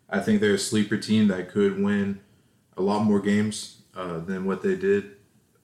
I 0.09 0.19
think 0.19 0.39
they're 0.39 0.53
a 0.53 0.59
sleeper 0.59 0.97
team 0.97 1.27
that 1.29 1.49
could 1.49 1.81
win 1.81 2.21
a 2.77 2.81
lot 2.81 3.03
more 3.03 3.19
games 3.19 3.81
uh, 3.95 4.19
than 4.19 4.45
what 4.45 4.61
they 4.61 4.75
did 4.75 5.11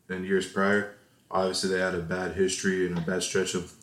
in 0.10 0.26
years 0.26 0.48
prior. 0.48 0.96
Obviously, 1.30 1.70
they 1.70 1.80
had 1.80 1.96
a 1.96 2.00
bad 2.00 2.34
history 2.34 2.88
and 2.88 2.98
a 2.98 3.02
bad 3.02 3.24
stretch 3.24 3.54
of 3.54 3.74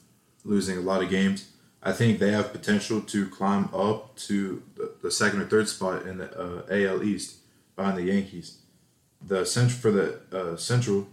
losing 0.45 0.79
a 0.79 0.81
lot 0.81 1.03
of 1.03 1.11
games, 1.11 1.51
I 1.83 1.93
think 1.93 2.19
they 2.19 2.33
have 2.33 2.53
potential 2.53 3.01
to 3.01 3.29
climb 3.29 3.69
up 3.75 4.17
to 4.17 4.63
the, 4.75 4.95
the 5.03 5.11
second 5.11 5.43
or 5.43 5.47
third 5.47 5.69
spot 5.69 6.07
in 6.07 6.19
the 6.19 6.31
uh, 6.39 6.63
AL 6.71 7.03
East 7.03 7.37
behind 7.77 7.97
the 7.97 8.03
Yankees. 8.03 8.59
The 9.25 9.45
cent 9.45 9.71
for 9.71 9.91
the 9.91 10.21
uh, 10.33 10.57
Central, 10.57 11.09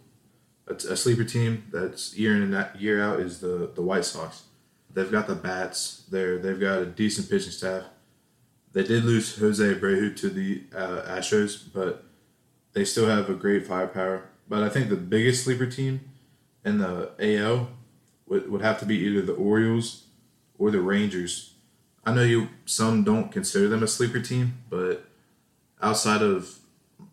a, 0.67 0.73
a 0.73 0.97
sleeper 0.97 1.23
team 1.23 1.65
that's 1.71 2.15
year 2.15 2.35
in 2.35 2.53
and 2.53 2.79
year 2.79 3.01
out 3.01 3.19
is 3.19 3.41
the 3.41 3.71
the 3.73 3.81
White 3.81 4.05
Sox. 4.05 4.43
They've 4.95 5.11
got 5.11 5.27
the 5.27 5.35
bats. 5.35 6.05
They're 6.09 6.39
they've 6.39 6.59
got 6.59 6.79
a 6.79 6.85
decent 6.85 7.29
pitching 7.29 7.51
staff. 7.51 7.83
They 8.71 8.83
did 8.83 9.03
lose 9.03 9.37
Jose 9.37 9.63
Abreu 9.63 10.15
to 10.17 10.29
the 10.29 10.63
uh, 10.75 11.01
Astros, 11.07 11.63
but 11.73 12.05
they 12.73 12.85
still 12.85 13.07
have 13.07 13.29
a 13.29 13.33
great 13.33 13.67
firepower. 13.67 14.29
But 14.47 14.63
I 14.63 14.69
think 14.69 14.89
the 14.89 14.95
biggest 14.95 15.43
sleeper 15.43 15.65
team 15.65 16.01
in 16.63 16.77
the 16.77 17.11
AL 17.19 17.69
would, 18.25 18.49
would 18.49 18.61
have 18.61 18.79
to 18.79 18.85
be 18.85 18.97
either 18.99 19.21
the 19.21 19.33
Orioles 19.33 20.05
or 20.57 20.71
the 20.71 20.81
Rangers. 20.81 21.53
I 22.05 22.13
know 22.13 22.23
you 22.23 22.49
some 22.65 23.03
don't 23.03 23.31
consider 23.31 23.67
them 23.67 23.83
a 23.83 23.87
sleeper 23.87 24.21
team, 24.21 24.59
but 24.69 25.05
outside 25.81 26.21
of 26.21 26.59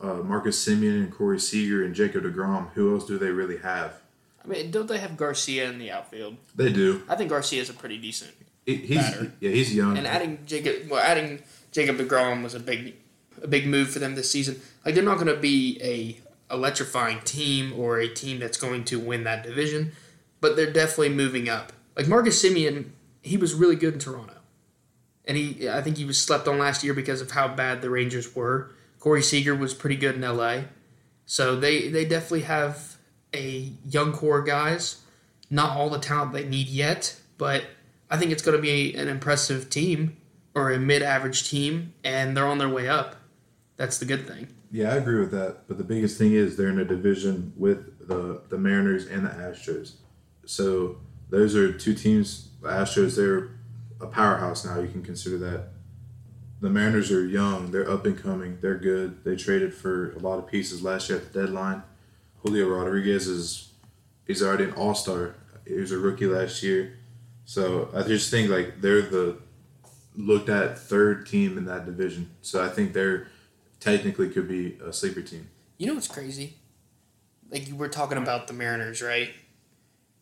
uh, 0.01 0.15
Marcus 0.15 0.65
Semien 0.65 1.03
and 1.03 1.13
Corey 1.13 1.41
Seager 1.41 1.85
and 1.85 1.95
Jacob 1.95 2.25
DeGrom, 2.25 2.71
who 2.73 2.95
else 2.95 3.07
do 3.07 3.19
they 3.19 3.31
really 3.31 3.59
have? 3.59 4.02
I 4.45 4.49
mean, 4.49 4.71
don't 4.71 4.89
they 4.89 4.99
have 4.99 5.17
Garcia 5.17 5.69
in 5.69 5.79
the 5.79 5.91
outfield? 5.91 6.37
They 6.57 6.73
do. 6.73 7.03
I 7.09 7.15
think 7.17 7.31
Garcia 7.31 7.61
is 7.63 7.71
a 7.71 7.75
pretty 7.75 7.99
decent. 7.99 8.33
He- 8.67 8.77
He's 8.77 8.97
Batter. 8.99 9.33
yeah, 9.41 9.51
he's 9.51 9.75
young. 9.75 9.97
And 9.99 10.07
adding 10.07 10.39
Jacob, 10.47 10.89
well, 10.91 11.01
adding 11.01 11.43
Jacob 11.73 11.99
Degrom 11.99 12.43
was 12.43 12.55
a 12.55 12.61
big, 12.61 12.95
a 13.43 13.47
big 13.49 13.67
move 13.67 13.91
for 13.91 13.99
them 13.99 14.15
this 14.15 14.31
season. 14.31 14.61
Like 14.85 14.95
they're 14.95 15.05
not 15.05 15.17
going 15.19 15.29
to 15.35 15.37
be 15.41 15.79
a 15.83 16.55
electrifying 16.55 17.21
team 17.21 17.73
or 17.79 17.99
a 17.99 18.09
team 18.09 18.39
that's 18.39 18.57
going 18.59 18.85
to 18.85 18.99
win 18.99 19.25
that 19.25 19.43
division, 19.43 19.93
but 20.41 20.55
they're 20.57 20.73
definitely 20.73 21.09
moving 21.11 21.49
up. 21.49 21.73
Like 21.97 22.09
Marcus 22.09 22.43
Semien, 22.43 22.91
he 23.23 23.37
was 23.37 23.55
really 23.55 23.77
good 23.77 23.95
in 23.95 24.01
Toronto, 24.01 24.35
and 25.25 25.37
he, 25.37 25.69
I 25.69 25.83
think 25.83 25.97
he 25.97 26.05
was 26.05 26.21
slept 26.21 26.47
on 26.49 26.59
last 26.59 26.83
year 26.85 26.95
because 26.95 27.21
of 27.21 27.31
how 27.33 27.49
bad 27.49 27.81
the 27.83 27.91
Rangers 27.91 28.35
were. 28.35 28.71
Corey 28.99 29.23
Seager 29.23 29.55
was 29.55 29.75
pretty 29.75 29.97
good 29.97 30.15
in 30.17 30.21
LA, 30.23 30.63
so 31.27 31.57
they 31.57 31.89
they 31.89 32.05
definitely 32.05 32.43
have 32.43 32.92
a 33.35 33.73
young 33.89 34.13
core 34.13 34.43
guys. 34.43 35.03
Not 35.51 35.77
all 35.77 35.91
the 35.91 35.99
talent 35.99 36.33
they 36.33 36.49
need 36.49 36.69
yet, 36.69 37.21
but 37.37 37.65
I 38.11 38.17
think 38.17 38.33
it's 38.33 38.43
going 38.43 38.57
to 38.57 38.63
be 38.63 38.95
an 38.95 39.09
impressive 39.09 39.69
team 39.69 40.17
or 40.55 40.71
a 40.71 40.79
mid-average 40.79 41.49
team, 41.49 41.95
and 42.05 42.37
they're 42.37 42.47
on 42.47 42.59
their 42.59 42.69
way 42.69 42.89
up. 42.89 43.17
That's 43.77 43.99
the 43.99 44.05
good 44.05 44.27
thing. 44.27 44.49
Yeah, 44.71 44.93
I 44.93 44.97
agree 44.97 45.21
with 45.21 45.31
that. 45.33 45.69
But 45.69 45.77
the 45.77 45.85
biggest 45.85 46.17
thing 46.17 46.33
is 46.33 46.57
they're 46.57 46.69
in 46.69 46.79
a 46.79 46.85
division 46.85 47.53
with 47.57 48.09
the 48.09 48.43
the 48.49 48.57
Mariners 48.57 49.07
and 49.07 49.27
the 49.27 49.31
Astros. 49.31 49.95
So 50.47 50.97
those 51.29 51.55
are 51.55 51.73
two 51.73 51.95
teams. 51.95 52.49
The 52.63 52.69
Astros, 52.69 53.17
they're 53.17 53.51
a 54.01 54.07
powerhouse 54.07 54.65
now. 54.65 54.81
You 54.81 54.89
can 54.89 55.03
consider 55.03 55.37
that. 55.39 55.69
The 56.61 56.71
Mariners 56.71 57.11
are 57.11 57.27
young. 57.27 57.71
They're 57.71 57.91
up 57.91 58.07
and 58.07 58.17
coming. 58.17 58.59
They're 58.61 58.79
good. 58.79 59.25
They 59.25 59.37
traded 59.37 59.75
for 59.75 60.13
a 60.13 60.19
lot 60.19 60.39
of 60.39 60.47
pieces 60.47 60.83
last 60.83 61.09
year 61.11 61.19
at 61.19 61.33
the 61.33 61.41
deadline. 61.41 61.83
Julio 62.43 62.69
Rodriguez 62.69 63.27
is 63.27 63.73
he's 64.27 64.43
already 64.43 64.65
an 64.65 64.73
all 64.73 64.95
star. 64.95 65.35
He 65.67 65.75
was 65.75 65.93
a 65.93 65.99
rookie 65.99 66.27
last 66.27 66.63
year. 66.63 66.99
So 67.45 67.91
I 67.95 68.03
just 68.03 68.31
think 68.31 68.51
like 68.51 68.81
they're 68.81 69.03
the 69.03 69.39
looked 70.17 70.49
at 70.49 70.79
third 70.79 71.27
team 71.27 71.57
in 71.57 71.65
that 71.67 71.87
division. 71.87 72.31
So 72.43 72.65
I 72.65 72.69
think 72.69 72.93
they're 72.93 73.29
technically 73.81 74.29
could 74.29 74.49
be 74.49 74.79
a 74.85 74.93
sleeper 74.93 75.23
team. 75.23 75.49
You 75.79 75.87
know 75.87 75.95
what's 75.95 76.09
crazy? 76.09 76.57
Like 77.51 77.69
you 77.69 77.77
were 77.77 77.89
talking 77.89 78.19
about 78.19 78.47
the 78.47 78.53
Mariners, 78.53 79.03
right? 79.03 79.31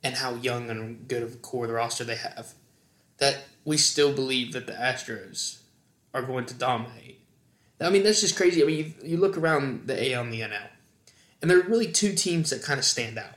And 0.03 0.15
how 0.15 0.35
young 0.35 0.71
and 0.71 1.07
good 1.07 1.23
of 1.23 1.35
a 1.35 1.37
core 1.37 1.67
the 1.67 1.75
roster 1.75 2.05
they 2.05 2.17
have. 2.17 2.55
That 3.19 3.45
we 3.65 3.77
still 3.77 4.13
believe 4.13 4.53
that 4.53 4.67
the 4.67 4.73
Astros 4.73 5.61
are 6.15 6.23
going 6.23 6.47
to 6.47 6.55
dominate. 6.55 7.21
I 7.81 7.91
mean, 7.91 8.03
that's 8.03 8.21
just 8.21 8.37
crazy. 8.37 8.63
I 8.63 8.67
mean, 8.67 8.95
you, 9.03 9.11
you 9.11 9.17
look 9.17 9.37
around 9.37 9.87
the 9.87 10.13
AL 10.13 10.25
and 10.25 10.33
the 10.33 10.41
NL, 10.41 10.69
and 11.41 11.51
there 11.51 11.59
are 11.59 11.69
really 11.69 11.91
two 11.91 12.15
teams 12.15 12.51
that 12.51 12.63
kind 12.63 12.79
of 12.79 12.85
stand 12.85 13.19
out 13.19 13.37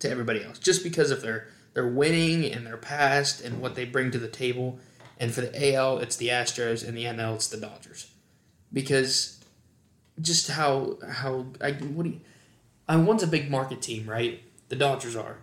to 0.00 0.10
everybody 0.10 0.44
else, 0.44 0.58
just 0.58 0.82
because 0.82 1.10
of 1.10 1.22
their 1.22 1.48
their 1.74 1.86
winning 1.88 2.44
and 2.44 2.66
their 2.66 2.76
past 2.76 3.40
and 3.40 3.60
what 3.60 3.74
they 3.74 3.84
bring 3.84 4.10
to 4.12 4.18
the 4.18 4.28
table. 4.28 4.78
And 5.18 5.32
for 5.32 5.40
the 5.42 5.74
AL, 5.74 5.98
it's 5.98 6.16
the 6.16 6.28
Astros, 6.28 6.86
and 6.86 6.96
the 6.96 7.04
NL, 7.04 7.36
it's 7.36 7.48
the 7.48 7.56
Dodgers, 7.56 8.10
because 8.72 9.40
just 10.20 10.50
how 10.50 10.98
how 11.08 11.46
I 11.60 11.72
what 11.72 12.04
do 12.04 12.10
you, 12.10 12.20
I 12.88 12.96
one's 12.96 13.22
a 13.22 13.28
big 13.28 13.50
market 13.50 13.82
team, 13.82 14.08
right? 14.08 14.42
The 14.68 14.76
Dodgers 14.76 15.16
are. 15.16 15.38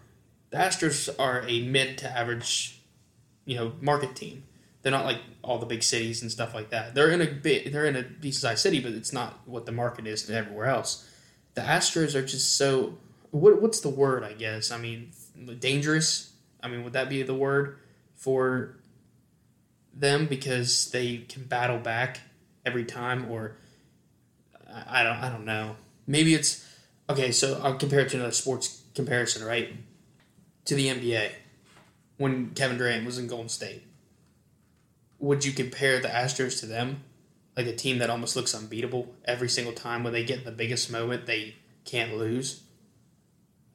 The 0.49 0.57
Astros 0.57 1.13
are 1.17 1.43
a 1.47 1.61
mid 1.61 1.97
to 1.99 2.09
average, 2.09 2.81
you 3.45 3.55
know, 3.55 3.73
market 3.79 4.15
team. 4.15 4.43
They're 4.81 4.91
not 4.91 5.05
like 5.05 5.19
all 5.43 5.59
the 5.59 5.65
big 5.65 5.83
cities 5.83 6.21
and 6.21 6.31
stuff 6.31 6.53
like 6.53 6.71
that. 6.71 6.95
They're 6.95 7.11
in 7.11 7.21
a 7.21 7.27
bit, 7.27 7.71
they're 7.71 7.85
in 7.85 7.95
a 7.95 8.03
decent 8.03 8.41
sized 8.41 8.61
city, 8.61 8.79
but 8.79 8.91
it's 8.93 9.13
not 9.13 9.39
what 9.45 9.65
the 9.65 9.71
market 9.71 10.07
is 10.07 10.29
everywhere 10.29 10.65
else. 10.65 11.07
The 11.53 11.61
Astros 11.61 12.15
are 12.15 12.25
just 12.25 12.57
so 12.57 12.97
what 13.31 13.61
what's 13.61 13.81
the 13.81 13.89
word? 13.89 14.23
I 14.23 14.33
guess 14.33 14.71
I 14.71 14.77
mean 14.77 15.11
dangerous. 15.59 16.33
I 16.61 16.67
mean, 16.67 16.83
would 16.83 16.93
that 16.93 17.09
be 17.09 17.23
the 17.23 17.33
word 17.33 17.79
for 18.15 18.75
them 19.93 20.27
because 20.27 20.91
they 20.91 21.17
can 21.17 21.43
battle 21.43 21.79
back 21.79 22.19
every 22.65 22.85
time, 22.85 23.29
or 23.29 23.57
I 24.85 25.03
don't 25.03 25.17
I 25.17 25.29
don't 25.29 25.45
know. 25.45 25.75
Maybe 26.07 26.33
it's 26.33 26.65
okay. 27.09 27.31
So 27.31 27.59
I'll 27.63 27.75
compare 27.75 28.01
it 28.01 28.09
to 28.09 28.17
another 28.17 28.31
sports 28.31 28.83
comparison, 28.95 29.45
right? 29.45 29.73
To 30.65 30.75
the 30.75 30.87
NBA 30.87 31.31
when 32.17 32.51
Kevin 32.51 32.77
Durant 32.77 33.05
was 33.05 33.17
in 33.17 33.27
Golden 33.27 33.49
State. 33.49 33.83
Would 35.19 35.45
you 35.45 35.51
compare 35.51 35.99
the 35.99 36.07
Astros 36.07 36.59
to 36.61 36.65
them? 36.65 37.03
Like 37.55 37.67
a 37.67 37.75
team 37.75 37.97
that 37.99 38.09
almost 38.09 38.35
looks 38.35 38.55
unbeatable 38.55 39.13
every 39.25 39.49
single 39.49 39.73
time 39.73 40.03
when 40.03 40.13
they 40.13 40.23
get 40.23 40.39
in 40.39 40.45
the 40.45 40.51
biggest 40.51 40.91
moment, 40.91 41.25
they 41.25 41.55
can't 41.85 42.17
lose. 42.17 42.63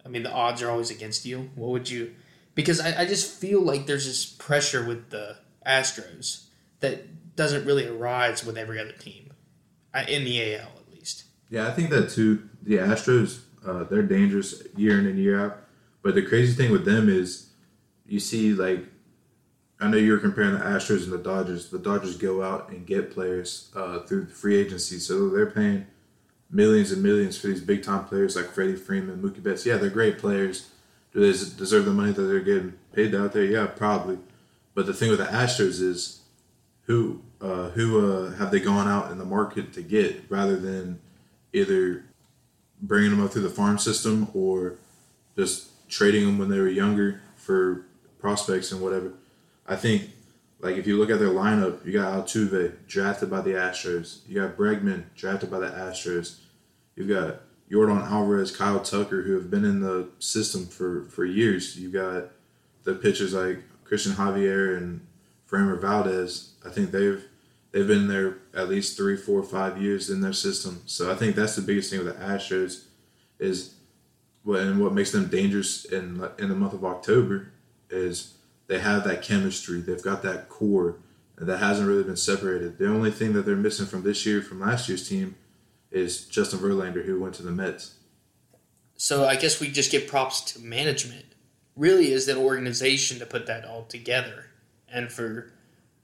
I 0.05 0.09
mean, 0.09 0.23
the 0.23 0.33
odds 0.33 0.63
are 0.63 0.71
always 0.71 0.91
against 0.91 1.27
you. 1.27 1.51
What 1.55 1.71
would 1.71 1.91
you? 1.91 2.15
Because 2.55 2.81
I, 2.81 3.03
I 3.03 3.07
just 3.07 3.31
feel 3.31 3.61
like 3.61 3.87
there's 3.87 4.07
this 4.07 4.25
pressure 4.25 4.85
with 4.85 5.11
the 5.11 5.37
Astros 5.67 6.47
that 6.81 7.37
doesn't 7.37 7.67
really 7.67 7.87
arise 7.87 8.45
with 8.45 8.57
every 8.57 8.81
other 8.81 8.93
team 8.93 9.33
in 10.09 10.25
the 10.25 10.55
AL 10.55 10.71
at 10.79 10.93
least. 10.95 11.25
Yeah, 11.51 11.69
I 11.69 11.73
think 11.73 11.91
that 11.91 12.11
too. 12.11 12.49
The 12.63 12.77
Astros, 12.77 13.41
uh, 13.67 13.85
they're 13.85 14.03
dangerous 14.03 14.63
year 14.77 14.99
in 14.99 15.07
and 15.07 15.19
year 15.19 15.45
out. 15.45 15.59
But 16.03 16.15
the 16.15 16.23
crazy 16.23 16.55
thing 16.55 16.71
with 16.71 16.85
them 16.85 17.09
is, 17.09 17.51
you 18.07 18.21
see, 18.21 18.53
like, 18.53 18.85
I 19.79 19.89
know 19.89 19.99
you 19.99 20.13
were 20.13 20.19
comparing 20.19 20.55
the 20.55 20.65
Astros 20.65 21.05
and 21.05 21.13
the 21.13 21.19
Dodgers. 21.19 21.69
The 21.69 21.79
Dodgers 21.79 22.17
go 22.17 22.43
out 22.43 22.71
and 22.71 22.87
get 22.87 23.13
players 23.13 23.71
uh, 23.77 24.01
through 24.01 24.27
free 24.27 24.57
agency, 24.57 24.99
so 24.99 25.29
they're 25.29 25.51
paying 25.51 25.87
millions 26.51 26.93
and 26.93 27.03
millions 27.03 27.37
for 27.37 27.49
these 27.49 27.61
big 27.61 27.83
time 27.83 28.05
players 28.05 28.37
like 28.37 28.47
Freddie 28.47 28.77
Freeman, 28.77 29.21
Mookie 29.21 29.43
Betts. 29.43 29.67
Yeah, 29.67 29.77
they're 29.77 29.91
great 29.91 30.19
players. 30.19 30.71
Do 31.13 31.21
they 31.21 31.33
deserve 31.57 31.85
the 31.85 31.93
money 31.93 32.13
that 32.13 32.23
they're 32.23 32.41
getting 32.41 32.75
paid 32.93 33.15
out 33.15 33.33
there? 33.33 33.45
Yeah, 33.45 33.67
probably. 33.67 34.19
But 34.75 34.87
the 34.87 34.95
thing 34.95 35.11
with 35.11 35.19
the 35.19 35.27
Astros 35.27 35.81
is, 35.81 36.21
who 36.87 37.23
uh, 37.41 37.71
who 37.71 38.27
uh, 38.27 38.31
have 38.37 38.51
they 38.51 38.61
gone 38.61 38.89
out 38.89 39.11
in 39.11 39.19
the 39.19 39.25
market 39.25 39.73
to 39.75 39.83
get 39.83 40.25
rather 40.31 40.57
than 40.57 41.01
either 41.53 42.05
bringing 42.81 43.11
them 43.11 43.23
up 43.23 43.33
through 43.33 43.43
the 43.43 43.51
farm 43.51 43.79
system 43.79 44.29
or 44.35 44.75
just 45.37 45.89
trading 45.89 46.25
them 46.25 46.39
when 46.39 46.49
they 46.49 46.59
were 46.59 46.69
younger 46.69 47.21
for 47.37 47.87
prospects 48.19 48.73
and 48.73 48.81
whatever. 48.81 49.13
I 49.69 49.77
think, 49.77 50.11
like 50.61 50.77
if 50.77 50.87
you 50.87 50.97
look 50.97 51.11
at 51.11 51.19
their 51.19 51.29
lineup, 51.29 51.85
you 51.85 51.93
got 51.93 52.27
Altuve 52.27 52.87
drafted 52.87 53.31
by 53.31 53.41
the 53.41 53.51
Astros. 53.51 54.21
You 54.29 54.41
got 54.41 54.57
Bregman 54.57 55.05
drafted 55.15 55.51
by 55.51 55.59
the 55.59 55.69
Astros. 55.69 56.39
You've 56.95 57.09
got 57.09 57.41
Jordan 57.71 57.99
Alvarez, 57.99 58.57
Kyle 58.57 58.81
Tucker, 58.81 59.23
who 59.23 59.35
have 59.35 59.51
been 59.51 59.65
in 59.65 59.81
the 59.81 60.09
system 60.19 60.67
for 60.67 61.05
for 61.05 61.25
years. 61.25 61.79
You've 61.79 61.93
got 61.93 62.31
the 62.85 62.95
pitchers 62.95 63.35
like 63.35 63.63
Cristian 63.85 64.13
Javier 64.13 64.77
and 64.77 65.07
Framber 65.51 65.81
Valdez. 65.81 66.53
I 66.65 66.71
think 66.71 66.91
they've 66.91 67.25
they've 67.73 67.87
been 67.87 68.09
there 68.09 68.39
at 68.55 68.69
least 68.69 68.97
three, 68.97 69.17
four, 69.17 69.43
five 69.43 69.81
years 69.81 70.09
in 70.09 70.21
their 70.21 70.33
system. 70.33 70.83
So 70.87 71.11
I 71.11 71.17
think 71.17 71.37
that's 71.37 71.57
the 71.57 71.63
biggest 71.63 71.91
thing 71.91 72.05
with 72.05 72.17
the 72.17 72.25
Astros 72.25 72.85
is 73.39 73.75
what 74.45 74.61
and 74.61 74.81
what 74.81 74.95
makes 74.95 75.11
them 75.11 75.27
dangerous 75.27 75.85
in 75.85 76.27
in 76.39 76.49
the 76.49 76.55
month 76.55 76.73
of 76.73 76.85
October 76.85 77.53
is 77.91 78.36
they 78.67 78.79
have 78.79 79.05
that 79.05 79.23
chemistry. 79.23 79.81
They've 79.81 80.03
got 80.03 80.23
that 80.23 80.49
core 80.49 80.97
that 81.39 81.59
hasn't 81.59 81.89
really 81.89 82.03
been 82.03 82.17
separated. 82.17 82.79
The 82.79 82.89
only 82.89 83.11
thing 83.11 83.33
that 83.35 83.43
they're 83.43 83.57
missing 83.57 83.87
from 83.87 84.03
this 84.03 84.25
year 84.25 84.43
from 84.43 84.61
last 84.61 84.89
year's 84.89 85.09
team 85.09 85.37
is 85.91 86.25
Justin 86.25 86.59
Verlander, 86.59 87.05
who 87.05 87.21
went 87.21 87.35
to 87.35 87.43
the 87.43 87.51
Mets. 87.51 87.95
So 88.97 89.27
I 89.27 89.37
guess 89.37 89.61
we 89.61 89.71
just 89.71 89.93
give 89.93 90.07
props 90.07 90.41
to 90.53 90.61
management. 90.61 91.27
Really, 91.77 92.11
is 92.11 92.27
an 92.29 92.39
organization 92.39 93.19
to 93.19 93.27
put 93.27 93.47
that 93.47 93.67
all 93.67 93.85
together, 93.85 94.47
and 94.91 95.13
for 95.13 95.53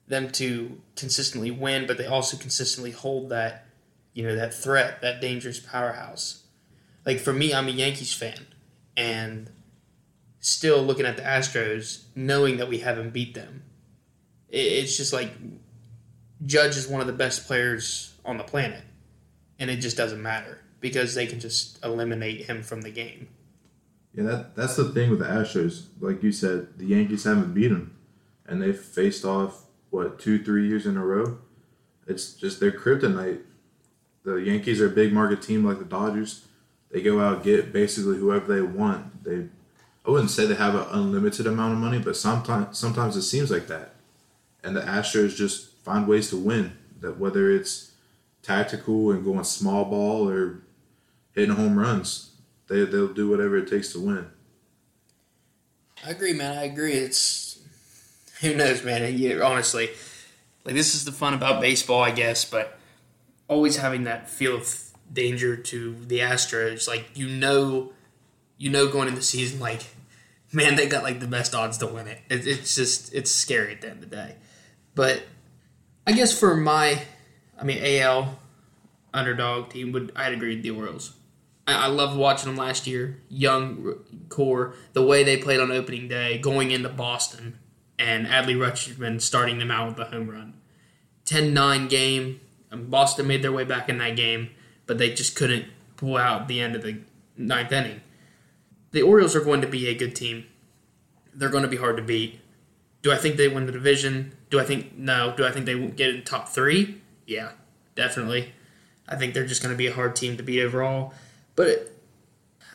them 0.06 0.28
to 0.32 0.78
consistently 0.96 1.50
win, 1.50 1.86
but 1.86 1.96
they 1.96 2.04
also 2.04 2.36
consistently 2.36 2.90
hold 2.90 3.30
that, 3.30 3.64
you 4.12 4.22
know, 4.22 4.36
that 4.36 4.52
threat, 4.52 5.00
that 5.00 5.22
dangerous 5.22 5.58
powerhouse. 5.58 6.42
Like 7.06 7.18
for 7.18 7.32
me, 7.32 7.54
I'm 7.54 7.68
a 7.68 7.70
Yankees 7.70 8.12
fan, 8.12 8.46
and 8.94 9.48
still 10.42 10.82
looking 10.82 11.06
at 11.06 11.16
the 11.16 11.22
Astros, 11.22 12.02
knowing 12.14 12.58
that 12.58 12.68
we 12.68 12.78
haven't 12.78 13.14
beat 13.14 13.32
them, 13.32 13.62
It's 14.50 14.98
just 14.98 15.14
like 15.14 15.30
Judge 16.44 16.76
is 16.76 16.86
one 16.86 17.00
of 17.00 17.06
the 17.06 17.12
best 17.14 17.46
players 17.46 18.14
on 18.24 18.36
the 18.36 18.44
planet, 18.44 18.82
and 19.58 19.70
it 19.70 19.76
just 19.76 19.96
doesn't 19.96 20.20
matter 20.20 20.58
because 20.80 21.14
they 21.14 21.26
can 21.26 21.40
just 21.40 21.82
eliminate 21.82 22.44
him 22.44 22.62
from 22.62 22.82
the 22.82 22.90
game. 22.90 23.28
Yeah, 24.12 24.24
that 24.24 24.56
that's 24.56 24.76
the 24.76 24.84
thing 24.84 25.08
with 25.08 25.20
the 25.20 25.24
Astros. 25.24 25.86
Like 26.00 26.22
you 26.22 26.32
said, 26.32 26.76
the 26.76 26.86
Yankees 26.86 27.24
haven't 27.24 27.54
beat 27.54 27.68
them, 27.68 27.96
and 28.44 28.60
they've 28.60 28.78
faced 28.78 29.24
off 29.24 29.64
what 29.90 30.18
two, 30.18 30.42
three 30.44 30.68
years 30.68 30.84
in 30.84 30.98
a 30.98 31.06
row. 31.06 31.38
It's 32.06 32.34
just 32.34 32.60
their 32.60 32.72
kryptonite. 32.72 33.40
The 34.24 34.34
Yankees 34.34 34.80
are 34.80 34.86
a 34.86 34.90
big 34.90 35.12
market 35.12 35.40
team 35.40 35.64
like 35.64 35.78
the 35.78 35.84
Dodgers. 35.84 36.46
They 36.90 37.00
go 37.00 37.20
out 37.20 37.42
get 37.42 37.72
basically 37.72 38.18
whoever 38.18 38.52
they 38.52 38.60
want. 38.60 39.24
They, 39.24 39.48
I 40.04 40.10
wouldn't 40.10 40.30
say 40.30 40.46
they 40.46 40.54
have 40.54 40.74
an 40.74 40.86
unlimited 40.90 41.46
amount 41.46 41.74
of 41.74 41.78
money, 41.78 41.98
but 41.98 42.16
sometimes 42.16 42.78
sometimes 42.78 43.16
it 43.16 43.22
seems 43.22 43.50
like 43.50 43.68
that, 43.68 43.94
and 44.64 44.76
the 44.76 44.80
Astros 44.80 45.36
just 45.36 45.72
find 45.84 46.08
ways 46.08 46.30
to 46.30 46.36
win. 46.36 46.72
That 47.00 47.18
whether 47.18 47.50
it's 47.50 47.92
tactical 48.42 49.10
and 49.12 49.24
going 49.24 49.44
small 49.44 49.84
ball 49.84 50.28
or 50.28 50.62
hitting 51.32 51.54
home 51.54 51.78
runs, 51.78 52.32
they 52.68 52.84
they'll 52.84 53.12
do 53.12 53.28
whatever 53.28 53.56
it 53.56 53.68
takes 53.68 53.92
to 53.92 54.00
win. 54.00 54.30
I 56.04 56.10
agree, 56.10 56.32
man. 56.32 56.56
I 56.58 56.64
agree. 56.64 56.94
It's 56.94 57.60
who 58.40 58.54
knows, 58.54 58.84
man. 58.84 59.16
You, 59.16 59.42
honestly, 59.42 59.90
like 60.64 60.74
this 60.74 60.94
is 60.94 61.04
the 61.04 61.12
fun 61.12 61.34
about 61.34 61.60
baseball, 61.60 62.02
I 62.02 62.10
guess. 62.10 62.44
But 62.44 62.78
always 63.48 63.76
having 63.76 64.04
that 64.04 64.28
feel 64.28 64.56
of 64.56 64.78
danger 65.12 65.56
to 65.56 65.94
the 66.06 66.18
Astros, 66.18 66.88
like 66.88 67.10
you 67.14 67.28
know, 67.28 67.92
you 68.58 68.70
know, 68.70 68.88
going 68.88 69.08
into 69.08 69.20
the 69.20 69.24
season, 69.24 69.60
like 69.60 69.82
man, 70.52 70.76
they 70.76 70.86
got 70.86 71.02
like 71.02 71.20
the 71.20 71.26
best 71.26 71.54
odds 71.54 71.78
to 71.78 71.86
win 71.86 72.06
it. 72.06 72.20
it 72.28 72.46
it's 72.46 72.74
just 72.74 73.12
it's 73.14 73.30
scary 73.30 73.72
at 73.74 73.80
the 73.80 73.90
end 73.90 74.02
of 74.02 74.10
the 74.10 74.16
day. 74.16 74.36
But 74.94 75.22
I 76.06 76.12
guess 76.12 76.38
for 76.38 76.56
my, 76.56 77.02
I 77.58 77.64
mean 77.64 77.78
AL 77.82 78.38
underdog 79.14 79.70
team 79.70 79.92
would 79.92 80.12
I'd 80.14 80.32
agree 80.32 80.54
with 80.54 80.62
the 80.62 80.70
Orioles. 80.70 81.14
I, 81.66 81.84
I 81.84 81.86
loved 81.86 82.16
watching 82.16 82.48
them 82.48 82.56
last 82.56 82.86
year. 82.86 83.18
Young 83.28 83.94
core, 84.28 84.74
the 84.92 85.02
way 85.02 85.24
they 85.24 85.36
played 85.36 85.60
on 85.60 85.70
opening 85.70 86.08
day, 86.08 86.38
going 86.38 86.70
into 86.70 86.88
Boston, 86.88 87.58
and 87.98 88.26
Adley 88.26 88.56
Rutschman 88.56 89.20
starting 89.20 89.58
them 89.58 89.70
out 89.70 89.88
with 89.88 89.98
a 89.98 90.10
home 90.10 90.28
run. 90.28 90.54
10-9 91.26 91.88
game. 91.88 92.40
And 92.70 92.90
Boston 92.90 93.26
made 93.26 93.42
their 93.42 93.52
way 93.52 93.64
back 93.64 93.88
in 93.88 93.98
that 93.98 94.16
game, 94.16 94.50
but 94.86 94.96
they 94.96 95.12
just 95.12 95.36
couldn't 95.36 95.66
pull 95.96 96.16
out 96.16 96.48
the 96.48 96.60
end 96.60 96.74
of 96.74 96.82
the 96.82 96.98
ninth 97.36 97.70
inning. 97.70 98.00
The 98.92 99.02
Orioles 99.02 99.34
are 99.34 99.40
going 99.40 99.60
to 99.62 99.66
be 99.66 99.88
a 99.88 99.94
good 99.94 100.14
team. 100.14 100.46
They're 101.34 101.48
going 101.48 101.64
to 101.64 101.68
be 101.68 101.76
hard 101.76 101.96
to 101.96 102.02
beat. 102.02 102.40
Do 103.02 103.10
I 103.10 103.16
think 103.16 103.36
they 103.36 103.48
win 103.48 103.66
the 103.66 103.72
division? 103.72 104.36
Do 104.50 104.60
I 104.60 104.64
think 104.64 104.96
no? 104.96 105.34
Do 105.36 105.44
I 105.44 105.50
think 105.50 105.66
they 105.66 105.88
get 105.88 106.14
in 106.14 106.22
top 106.22 106.48
three? 106.48 107.00
Yeah, 107.26 107.52
definitely. 107.94 108.52
I 109.08 109.16
think 109.16 109.34
they're 109.34 109.46
just 109.46 109.62
going 109.62 109.74
to 109.74 109.78
be 109.78 109.88
a 109.88 109.92
hard 109.92 110.14
team 110.14 110.36
to 110.36 110.42
beat 110.42 110.62
overall. 110.62 111.12
But 111.56 111.90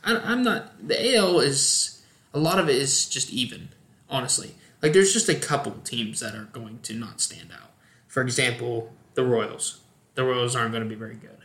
I, 0.03 0.33
am 0.33 0.43
not. 0.43 0.87
The 0.87 1.15
AL 1.15 1.39
is 1.39 2.01
a 2.33 2.39
lot 2.39 2.59
of 2.59 2.67
it 2.67 2.75
is 2.75 3.07
just 3.07 3.31
even. 3.31 3.69
Honestly, 4.09 4.55
like 4.81 4.93
there's 4.93 5.11
just 5.11 5.27
a 5.27 5.35
couple 5.35 5.73
teams 5.83 6.21
that 6.21 6.33
are 6.33 6.45
going 6.45 6.79
to 6.83 6.93
not 6.93 7.19
stand 7.19 7.51
out. 7.51 7.71
For 8.07 8.21
example, 8.21 8.93
the 9.15 9.23
Royals. 9.23 9.81
The 10.15 10.23
Royals 10.23 10.55
aren't 10.55 10.71
going 10.71 10.83
to 10.83 10.89
be 10.89 10.95
very 10.95 11.15
good. 11.15 11.39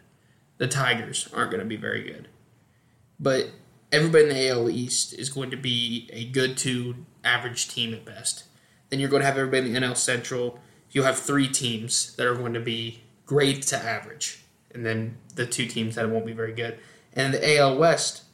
The 0.58 0.68
Tigers 0.68 1.28
aren't 1.34 1.50
going 1.50 1.62
to 1.62 1.66
be 1.66 1.76
very 1.76 2.02
good. 2.04 2.28
But 3.18 3.50
everybody 3.92 4.24
in 4.24 4.30
the 4.30 4.48
AL 4.48 4.70
East 4.70 5.12
is 5.12 5.28
going 5.28 5.50
to 5.50 5.56
be 5.56 6.08
a 6.12 6.24
good 6.24 6.56
to 6.58 6.96
average 7.22 7.68
team 7.68 7.92
at 7.92 8.04
best. 8.04 8.44
Then 8.88 8.98
you're 8.98 9.10
going 9.10 9.20
to 9.20 9.26
have 9.26 9.38
everybody 9.38 9.66
in 9.66 9.74
the 9.74 9.80
NL 9.80 9.96
Central. 9.96 10.58
You'll 10.90 11.04
have 11.04 11.18
three 11.18 11.48
teams 11.48 12.16
that 12.16 12.26
are 12.26 12.34
going 12.34 12.54
to 12.54 12.60
be 12.60 13.02
great 13.26 13.62
to 13.62 13.76
average, 13.76 14.44
and 14.74 14.84
then 14.84 15.16
the 15.34 15.46
two 15.46 15.66
teams 15.66 15.94
that 15.94 16.08
won't 16.10 16.26
be 16.26 16.32
very 16.32 16.52
good. 16.52 16.78
And 17.12 17.32
the 17.32 17.58
AL 17.58 17.78
West, 17.78 18.24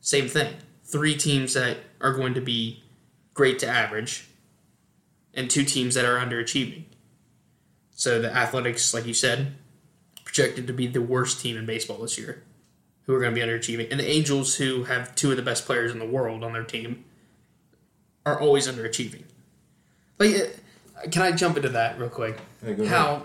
same 0.00 0.28
thing. 0.28 0.54
Three 0.84 1.16
teams 1.16 1.54
that 1.54 1.78
are 2.00 2.12
going 2.12 2.34
to 2.34 2.40
be 2.40 2.82
great 3.32 3.58
to 3.60 3.66
average, 3.66 4.28
and 5.32 5.50
two 5.50 5.64
teams 5.64 5.94
that 5.94 6.04
are 6.04 6.18
underachieving. 6.18 6.84
So 7.90 8.20
the 8.20 8.34
Athletics, 8.34 8.92
like 8.92 9.06
you 9.06 9.14
said, 9.14 9.54
projected 10.24 10.66
to 10.66 10.72
be 10.72 10.86
the 10.86 11.00
worst 11.00 11.40
team 11.40 11.56
in 11.56 11.64
baseball 11.64 11.98
this 11.98 12.18
year, 12.18 12.42
who 13.06 13.14
are 13.14 13.20
going 13.20 13.34
to 13.34 13.40
be 13.40 13.46
underachieving. 13.46 13.90
And 13.90 14.00
the 14.00 14.08
Angels, 14.08 14.56
who 14.56 14.84
have 14.84 15.14
two 15.14 15.30
of 15.30 15.36
the 15.36 15.42
best 15.42 15.66
players 15.66 15.92
in 15.92 15.98
the 15.98 16.06
world 16.06 16.42
on 16.42 16.52
their 16.52 16.64
team, 16.64 17.04
are 18.24 18.40
always 18.40 18.66
underachieving. 18.66 19.24
Like, 20.18 20.34
uh, 20.34 21.08
can 21.10 21.22
I 21.22 21.32
jump 21.32 21.56
into 21.56 21.68
that 21.70 21.98
real 21.98 22.08
quick? 22.08 22.38
Hey, 22.64 22.86
How 22.86 23.14
ahead. 23.16 23.22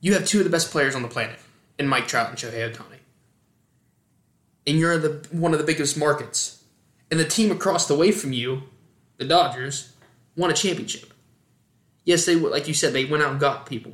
you 0.00 0.14
have 0.14 0.26
two 0.26 0.38
of 0.38 0.44
the 0.44 0.50
best 0.50 0.70
players 0.70 0.94
on 0.94 1.02
the 1.02 1.08
planet 1.08 1.38
in 1.78 1.86
Mike 1.86 2.08
Trout 2.08 2.30
and 2.30 2.38
Shohei 2.38 2.72
Ohtani, 2.72 2.98
and 4.66 4.78
you're 4.78 4.98
the 4.98 5.26
one 5.30 5.52
of 5.52 5.58
the 5.58 5.64
biggest 5.64 5.96
markets, 5.96 6.64
and 7.10 7.20
the 7.20 7.24
team 7.24 7.50
across 7.52 7.86
the 7.86 7.94
way 7.94 8.10
from 8.10 8.32
you, 8.32 8.62
the 9.18 9.24
Dodgers, 9.24 9.92
won 10.36 10.50
a 10.50 10.54
championship. 10.54 11.12
Yes, 12.04 12.24
they 12.24 12.34
like 12.34 12.66
you 12.66 12.74
said 12.74 12.92
they 12.92 13.04
went 13.04 13.22
out 13.22 13.32
and 13.32 13.40
got 13.40 13.66
people. 13.66 13.92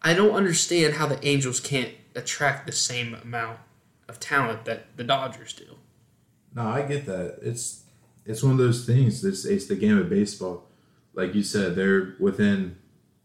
I 0.00 0.14
don't 0.14 0.32
understand 0.34 0.94
how 0.94 1.06
the 1.06 1.24
Angels 1.26 1.58
can't 1.60 1.90
attract 2.18 2.66
the 2.66 2.72
same 2.72 3.14
amount 3.14 3.58
of 4.08 4.20
talent 4.20 4.64
that 4.64 4.96
the 4.96 5.04
Dodgers 5.04 5.52
do. 5.52 5.76
No, 6.54 6.66
I 6.66 6.82
get 6.82 7.06
that. 7.06 7.38
It's 7.42 7.84
it's 8.24 8.42
one 8.42 8.52
of 8.52 8.58
those 8.58 8.84
things. 8.84 9.24
It's 9.24 9.44
it's 9.44 9.66
the 9.66 9.76
game 9.76 9.98
of 9.98 10.08
baseball. 10.08 10.64
Like 11.14 11.34
you 11.34 11.42
said, 11.42 11.74
they're 11.74 12.14
within 12.20 12.76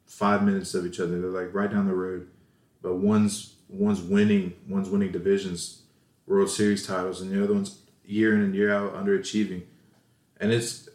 five 0.06 0.44
minutes 0.44 0.74
of 0.74 0.86
each 0.86 1.00
other. 1.00 1.20
They're 1.20 1.30
like 1.30 1.54
right 1.54 1.72
down 1.72 1.88
the 1.88 1.96
road, 1.96 2.30
but 2.82 2.96
one's 2.96 3.56
one's 3.68 4.02
winning, 4.02 4.54
one's 4.68 4.90
winning 4.90 5.12
divisions 5.12 5.84
World 6.26 6.50
Series 6.50 6.86
titles, 6.86 7.22
and 7.22 7.32
the 7.32 7.44
other 7.44 7.54
one's 7.54 7.80
year 8.06 8.36
in 8.36 8.42
and 8.42 8.56
year 8.56 8.74
out 8.74 8.96
underachieving. 8.96 9.64
And 10.40 10.52
it's 10.52 10.90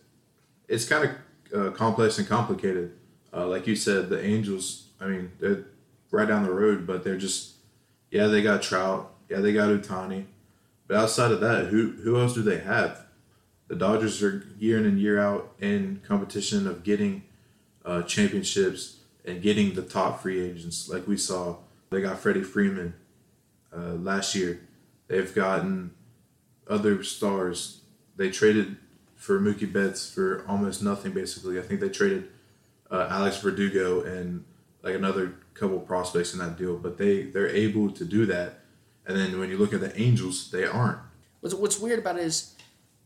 it's 0.69 0.87
kind 0.87 1.11
of 1.53 1.61
uh, 1.61 1.71
complex 1.73 2.19
and 2.19 2.29
complicated. 2.29 2.93
Uh, 3.33 3.47
like 3.47 3.67
you 3.67 3.77
said, 3.77 4.09
the 4.09 4.25
Angels. 4.25 4.89
I 5.01 5.07
mean, 5.07 5.33
they're 5.39 5.67
right 6.11 6.27
down 6.27 6.45
the 6.45 6.53
road, 6.53 6.87
but 6.87 7.05
they're 7.05 7.19
just 7.19 7.55
yeah, 8.11 8.27
they 8.27 8.43
got 8.43 8.63
Trout, 8.63 9.13
yeah, 9.29 9.41
they 9.41 9.53
got 9.53 9.69
Ohtani. 9.69 10.25
but 10.87 10.97
outside 10.97 11.31
of 11.31 11.41
that, 11.41 11.67
who 11.67 11.93
who 12.03 12.19
else 12.19 12.35
do 12.35 12.43
they 12.43 12.59
have? 12.59 13.07
The 13.69 13.77
Dodgers 13.77 14.23
are 14.23 14.47
year 14.59 14.79
in 14.79 14.87
and 14.87 14.99
year 14.99 15.19
out 15.19 15.53
in 15.61 16.01
competition 16.07 16.67
of 16.67 16.83
getting 16.83 17.25
uh, 17.85 18.03
championships 18.03 18.97
and 19.25 19.43
getting 19.43 19.75
the 19.75 19.83
top 19.83 20.23
free 20.23 20.41
agents. 20.41 20.89
Like 20.89 21.07
we 21.07 21.19
saw, 21.19 21.57
they 21.91 22.01
got 22.01 22.19
Freddie 22.19 22.43
Freeman 22.43 22.95
uh, 23.77 23.93
last 23.95 24.35
year 24.35 24.61
They've 25.09 25.35
gotten 25.35 25.93
other 26.69 27.03
stars. 27.03 27.81
They 28.17 28.31
traded 28.31 28.77
for 29.17 29.41
Mookie 29.41 29.73
Betts 29.73 30.09
for 30.13 30.45
almost 30.47 30.83
nothing, 30.83 31.13
basically. 31.13 31.59
I 31.59 31.63
think 31.63 31.81
they 31.81 31.89
traded 31.89 32.29
uh, 32.91 33.09
Alex 33.11 33.39
Verdugo 33.39 34.03
and 34.03 34.45
like 34.89 34.97
another 34.97 35.35
couple 35.55 35.79
prospects 35.81 36.33
in 36.33 36.39
that 36.39 36.57
deal, 36.57 36.77
but 36.77 36.99
they 36.99 37.23
they're 37.23 37.49
able 37.49 37.91
to 37.91 38.05
do 38.05 38.27
that. 38.27 38.61
And 39.07 39.17
then 39.17 39.39
when 39.39 39.51
you 39.51 39.59
look 39.59 39.73
at 39.73 39.81
the 39.81 39.99
Angels, 40.01 40.51
they 40.51 40.65
aren't. 40.65 40.99
What's, 41.41 41.55
what's 41.55 41.79
weird 41.79 41.99
about 41.99 42.19
it 42.19 42.25
is, 42.25 42.55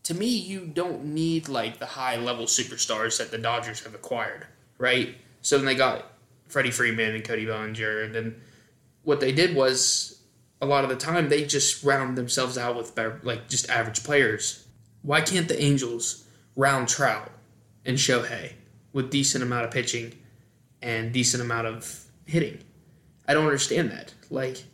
to 0.04 0.14
me, 0.14 0.26
you 0.26 0.66
don't 0.66 1.04
need 1.04 1.48
like 1.48 1.78
the 1.78 1.86
high 1.86 2.16
level 2.16 2.46
superstars 2.46 3.18
that 3.18 3.30
the 3.30 3.38
Dodgers 3.38 3.84
have 3.84 3.94
acquired, 3.94 4.46
right? 4.78 5.16
So 5.42 5.56
then 5.56 5.66
they 5.66 5.74
got 5.74 6.06
Freddie 6.48 6.70
Freeman 6.70 7.14
and 7.14 7.24
Cody 7.24 7.46
Bellinger, 7.46 8.02
and 8.02 8.14
then 8.14 8.40
what 9.04 9.20
they 9.20 9.32
did 9.32 9.54
was 9.54 10.22
a 10.60 10.66
lot 10.66 10.84
of 10.84 10.90
the 10.90 10.96
time 10.96 11.28
they 11.28 11.44
just 11.44 11.82
round 11.84 12.16
themselves 12.16 12.56
out 12.56 12.76
with 12.76 12.94
better, 12.94 13.20
like 13.22 13.48
just 13.48 13.68
average 13.68 14.04
players. 14.04 14.66
Why 15.02 15.20
can't 15.20 15.48
the 15.48 15.60
Angels 15.60 16.24
round 16.54 16.88
Trout 16.88 17.30
and 17.84 17.96
Shohei 17.96 18.52
with 18.92 19.10
decent 19.10 19.42
amount 19.42 19.64
of 19.64 19.70
pitching 19.72 20.14
and 20.82 21.12
decent 21.12 21.42
amount 21.42 21.66
of 21.66 22.04
hitting? 22.26 22.58
I 23.26 23.34
don't 23.34 23.44
understand 23.44 23.90
that. 23.90 24.14
Like 24.30 24.64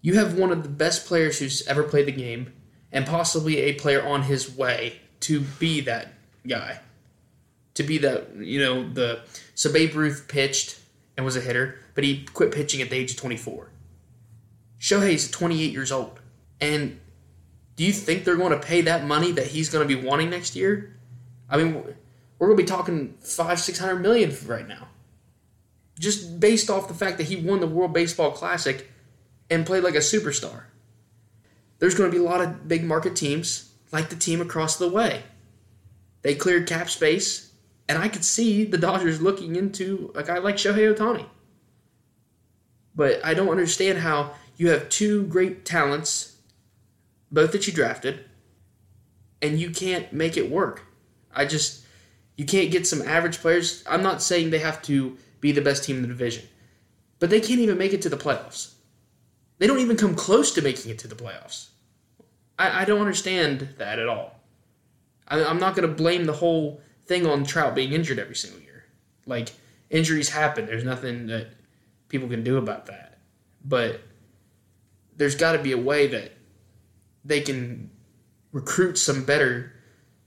you 0.00 0.14
have 0.14 0.38
one 0.38 0.52
of 0.52 0.62
the 0.62 0.68
best 0.68 1.06
players 1.06 1.38
who's 1.38 1.66
ever 1.66 1.82
played 1.82 2.06
the 2.06 2.12
game 2.12 2.52
and 2.90 3.06
possibly 3.06 3.58
a 3.58 3.74
player 3.74 4.04
on 4.06 4.22
his 4.22 4.54
way 4.54 5.00
to 5.20 5.40
be 5.40 5.80
that 5.82 6.12
guy. 6.46 6.80
To 7.74 7.82
be 7.82 7.98
that, 7.98 8.36
you 8.36 8.60
know, 8.60 8.88
the 8.92 9.22
so 9.54 9.72
Babe 9.72 9.94
Ruth 9.94 10.26
pitched 10.28 10.78
and 11.16 11.24
was 11.24 11.36
a 11.36 11.40
hitter, 11.40 11.78
but 11.94 12.04
he 12.04 12.24
quit 12.24 12.52
pitching 12.52 12.82
at 12.82 12.90
the 12.90 12.96
age 12.96 13.12
of 13.12 13.16
24 13.16 13.70
Shohei's 14.82 15.30
28 15.30 15.72
years 15.72 15.92
old. 15.92 16.18
And 16.60 17.00
do 17.76 17.84
you 17.84 17.92
think 17.92 18.24
they're 18.24 18.36
going 18.36 18.50
to 18.50 18.58
pay 18.58 18.82
that 18.82 19.06
money 19.06 19.30
that 19.32 19.46
he's 19.46 19.70
going 19.70 19.86
to 19.86 19.96
be 19.96 20.00
wanting 20.00 20.28
next 20.28 20.56
year? 20.56 20.96
I 21.48 21.56
mean, 21.56 21.74
we're 22.38 22.48
going 22.48 22.56
to 22.56 22.62
be 22.62 22.66
talking 22.66 23.14
five, 23.20 23.60
six 23.60 23.78
hundred 23.78 24.00
million 24.00 24.36
right 24.46 24.66
now. 24.66 24.88
Just 25.98 26.40
based 26.40 26.70
off 26.70 26.88
the 26.88 26.94
fact 26.94 27.18
that 27.18 27.28
he 27.28 27.36
won 27.36 27.60
the 27.60 27.66
World 27.66 27.92
Baseball 27.92 28.30
Classic 28.30 28.90
and 29.50 29.66
played 29.66 29.84
like 29.84 29.94
a 29.94 29.98
superstar. 29.98 30.64
There's 31.78 31.94
going 31.94 32.10
to 32.10 32.16
be 32.16 32.22
a 32.24 32.26
lot 32.26 32.40
of 32.40 32.68
big 32.68 32.84
market 32.84 33.16
teams 33.16 33.72
like 33.90 34.08
the 34.08 34.16
team 34.16 34.40
across 34.40 34.76
the 34.76 34.88
way. 34.88 35.24
They 36.22 36.34
cleared 36.34 36.66
cap 36.68 36.88
space 36.88 37.52
And 37.88 37.98
I 37.98 38.08
could 38.08 38.24
see 38.24 38.64
the 38.64 38.78
Dodgers 38.78 39.20
looking 39.20 39.56
into 39.56 40.12
a 40.14 40.22
guy 40.22 40.38
like 40.38 40.56
Shohei 40.56 40.94
Ohtani. 40.94 41.26
But 42.94 43.24
I 43.24 43.34
don't 43.34 43.50
understand 43.50 43.98
how 43.98 44.34
you 44.56 44.70
have 44.70 44.88
two 44.88 45.24
great 45.24 45.64
talents, 45.64 46.36
both 47.30 47.52
that 47.52 47.66
you 47.66 47.72
drafted, 47.72 48.24
and 49.40 49.58
you 49.58 49.70
can't 49.70 50.12
make 50.12 50.36
it 50.36 50.50
work. 50.50 50.84
I 51.34 51.44
just, 51.44 51.84
you 52.36 52.44
can't 52.44 52.70
get 52.70 52.86
some 52.86 53.02
average 53.02 53.38
players. 53.38 53.82
I'm 53.86 54.02
not 54.02 54.22
saying 54.22 54.50
they 54.50 54.58
have 54.60 54.82
to 54.82 55.18
be 55.42 55.52
the 55.52 55.60
best 55.60 55.84
team 55.84 55.96
in 55.96 56.02
the 56.02 56.08
division, 56.08 56.48
but 57.18 57.28
they 57.28 57.40
can't 57.40 57.60
even 57.60 57.76
make 57.76 57.92
it 57.92 58.00
to 58.00 58.08
the 58.08 58.16
playoffs. 58.16 58.72
They 59.58 59.66
don't 59.66 59.80
even 59.80 59.98
come 59.98 60.14
close 60.14 60.52
to 60.54 60.62
making 60.62 60.90
it 60.90 60.98
to 61.00 61.08
the 61.08 61.14
playoffs. 61.14 61.68
I, 62.58 62.82
I 62.82 62.84
don't 62.86 63.00
understand 63.00 63.74
that 63.76 63.98
at 63.98 64.08
all. 64.08 64.40
I, 65.28 65.44
I'm 65.44 65.60
not 65.60 65.76
going 65.76 65.88
to 65.88 65.94
blame 65.94 66.24
the 66.24 66.32
whole 66.32 66.80
thing 67.04 67.26
on 67.26 67.44
Trout 67.44 67.74
being 67.74 67.92
injured 67.92 68.18
every 68.18 68.34
single 68.34 68.60
year. 68.60 68.84
Like, 69.26 69.50
injuries 69.90 70.30
happen. 70.30 70.64
There's 70.64 70.84
nothing 70.84 71.26
that 71.26 71.48
people 72.08 72.28
can 72.28 72.42
do 72.42 72.56
about 72.56 72.86
that. 72.86 73.18
But 73.64 74.00
there's 75.16 75.34
got 75.34 75.52
to 75.52 75.58
be 75.58 75.72
a 75.72 75.78
way 75.78 76.06
that 76.08 76.32
they 77.24 77.40
can 77.40 77.90
recruit 78.52 78.98
some 78.98 79.24
better 79.24 79.72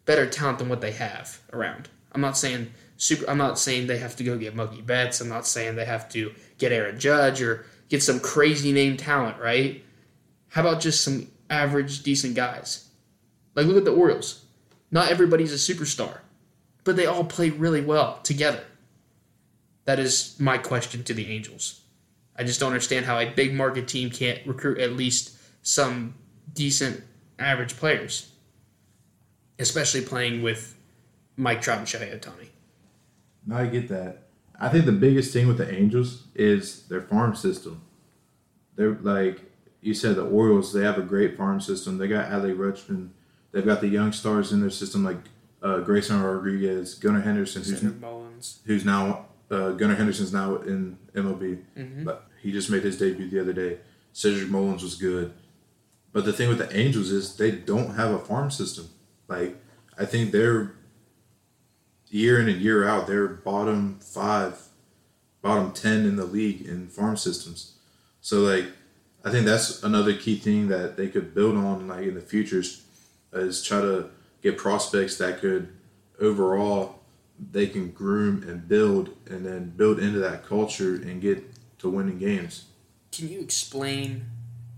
better 0.06 0.28
talent 0.28 0.60
than 0.60 0.70
what 0.70 0.82
they 0.82 0.92
have 0.92 1.40
around. 1.52 1.90
I'm 2.16 2.22
not 2.22 2.38
saying 2.38 2.72
super 2.98 3.30
I'm 3.30 3.38
not 3.38 3.60
saying 3.60 3.88
they 3.88 3.98
have 3.98 4.16
to 4.16 4.24
go 4.24 4.38
get 4.38 4.56
Mookie 4.56 4.86
Betts. 4.86 5.22
I'm 5.22 5.30
not 5.30 5.46
saying 5.46 5.76
they 5.76 5.86
have 5.86 6.10
to 6.10 6.34
get 6.58 6.72
Aaron 6.72 7.00
Judge 7.00 7.42
or 7.42 7.66
get 7.90 8.02
some 8.02 8.20
crazy 8.20 8.72
name 8.72 8.98
talent, 8.98 9.38
right? 9.40 9.84
How 10.48 10.62
about 10.62 10.82
just 10.82 11.04
some 11.04 11.28
average 11.50 12.04
decent 12.04 12.36
guys? 12.36 12.90
Like 13.54 13.66
look 13.68 13.78
at 13.78 13.86
the 13.86 13.92
Orioles. 13.92 14.46
Not 14.92 15.12
everybody's 15.12 15.52
a 15.52 15.74
superstar, 15.74 16.20
but 16.86 16.96
they 16.96 17.06
all 17.06 17.26
play 17.26 17.50
really 17.50 17.82
well 17.82 18.20
together. 18.24 18.64
That 19.84 20.00
is 20.00 20.36
my 20.40 20.58
question 20.58 21.04
to 21.04 21.14
the 21.14 21.28
Angels. 21.28 21.82
I 22.38 22.44
just 22.44 22.60
don't 22.60 22.72
understand 22.72 23.06
how 23.06 23.20
a 23.20 23.30
big 23.30 23.54
market 23.54 23.88
team 23.88 24.10
can't 24.10 24.46
recruit 24.48 24.80
at 24.80 24.94
least 24.94 25.38
some 25.62 26.16
decent 26.54 27.04
average 27.40 27.76
players, 27.78 28.32
especially 29.60 30.02
playing 30.02 30.42
with 30.42 30.76
Mike 31.38 31.62
Trout 31.62 31.80
and 31.80 31.88
Shohei 31.88 32.18
Ohtani. 32.20 32.48
No, 33.46 33.58
I 33.58 33.68
get 33.68 33.88
that. 33.90 34.24
I 34.60 34.70
think 34.70 34.86
the 34.86 34.92
biggest 34.92 35.34
thing 35.34 35.48
with 35.48 35.58
the 35.58 35.72
Angels 35.74 36.24
is 36.34 36.84
their 36.88 37.02
farm 37.02 37.36
system. 37.36 37.82
They're 38.76 38.98
like 39.02 39.42
you 39.82 39.94
said, 39.94 40.16
the 40.16 40.26
Orioles. 40.26 40.74
They 40.74 40.82
have 40.84 40.98
a 40.98 41.02
great 41.04 41.38
farm 41.38 41.62
system. 41.62 41.98
They 41.98 42.08
got 42.08 42.30
Adley 42.32 42.56
Rutschman. 42.56 43.10
They've 43.52 43.66
got 43.66 43.82
the 43.82 43.88
young 43.88 44.12
stars 44.12 44.52
in 44.52 44.62
their 44.62 44.70
system 44.70 45.04
like 45.04 45.18
uh, 45.62 45.80
Grayson 45.80 46.22
Rodriguez, 46.22 46.96
Gunnar 46.96 47.22
Henderson, 47.22 47.64
who's 47.64 47.82
Mullins. 47.84 48.60
who's 48.66 48.84
now 48.86 49.26
uh, 49.52 49.72
Gunnar 49.72 49.96
Henderson's 49.96 50.34
now 50.34 50.56
in 50.58 50.98
MLB, 51.14 51.62
Mm-hmm. 51.78 52.04
but 52.06 52.28
he 52.42 52.52
just 52.52 52.70
made 52.70 52.84
his 52.84 52.98
debut 52.98 53.30
the 53.30 53.40
other 53.40 53.54
day. 53.54 53.80
Cedric 54.14 54.50
Mullins 54.50 54.84
was 54.84 54.96
good, 54.96 55.34
but 56.14 56.26
the 56.26 56.34
thing 56.34 56.48
with 56.50 56.58
the 56.60 56.76
Angels 56.78 57.10
is 57.12 57.36
they 57.38 57.52
don't 57.52 57.96
have 57.96 58.12
a 58.12 58.20
farm 58.20 58.50
system. 58.52 58.88
Like 59.28 59.56
I 59.98 60.06
think 60.06 60.32
they're 60.32 60.74
year 62.16 62.40
in 62.40 62.48
and 62.48 62.62
year 62.62 62.88
out, 62.88 63.08
they're 63.08 63.28
bottom 63.28 64.00
five, 64.00 64.68
bottom 65.42 65.72
ten 65.74 66.06
in 66.06 66.16
the 66.16 66.26
league 66.26 66.66
in 66.66 66.88
farm 66.88 67.18
systems. 67.18 67.74
So 68.22 68.40
like, 68.40 68.66
I 69.24 69.32
think 69.32 69.46
that's 69.46 69.84
another 69.84 70.16
key 70.16 70.38
thing 70.38 70.68
that 70.70 70.98
they 70.98 71.10
could 71.10 71.36
build 71.36 71.58
on 71.58 71.88
like 71.88 72.04
in 72.06 72.16
the 72.16 72.22
futures 72.22 72.84
is 73.34 73.64
try 73.64 73.82
to 73.82 74.10
get 74.42 74.58
prospects 74.58 75.18
that 75.18 75.40
could 75.40 75.70
overall 76.22 77.00
they 77.52 77.68
can 77.68 77.92
groom 77.92 78.44
and 78.48 78.66
build 78.66 79.10
and 79.30 79.46
then 79.46 79.72
build 79.72 80.00
into 80.00 80.20
that 80.20 80.46
culture 80.46 80.96
and 80.96 81.22
get 81.22 81.44
to 81.80 81.90
winning 81.90 82.18
games. 82.18 82.66
Can 83.12 83.28
you 83.28 83.42
explain 83.42 84.26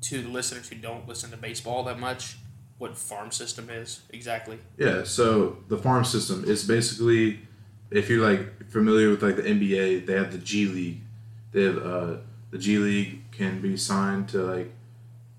to 0.02 0.22
the 0.22 0.30
listeners 0.30 0.70
who 0.70 0.76
don't 0.76 1.08
listen 1.08 1.30
to 1.32 1.38
baseball 1.38 1.84
that 1.84 2.00
much 2.00 2.38
what 2.78 2.98
farm 2.98 3.32
system 3.32 3.70
is 3.70 4.02
exactly? 4.10 4.60
Yeah, 4.78 5.04
so 5.04 5.58
the 5.68 5.78
farm 5.78 6.06
system 6.06 6.44
is 6.46 6.64
basically 6.64 7.40
if 7.90 8.10
you're 8.10 8.28
like 8.28 8.70
familiar 8.70 9.10
with 9.10 9.24
like 9.24 9.38
the 9.38 9.44
NBA, 9.44 10.06
they 10.06 10.14
have 10.14 10.32
the 10.32 10.38
G 10.38 10.68
League. 10.68 11.02
They 11.52 11.64
have 11.64 11.78
uh, 11.78 12.18
the 12.52 12.58
G 12.58 12.78
League 12.78 13.32
can 13.32 13.62
be 13.62 13.78
signed 13.78 14.30
to 14.30 14.44
like 14.44 14.72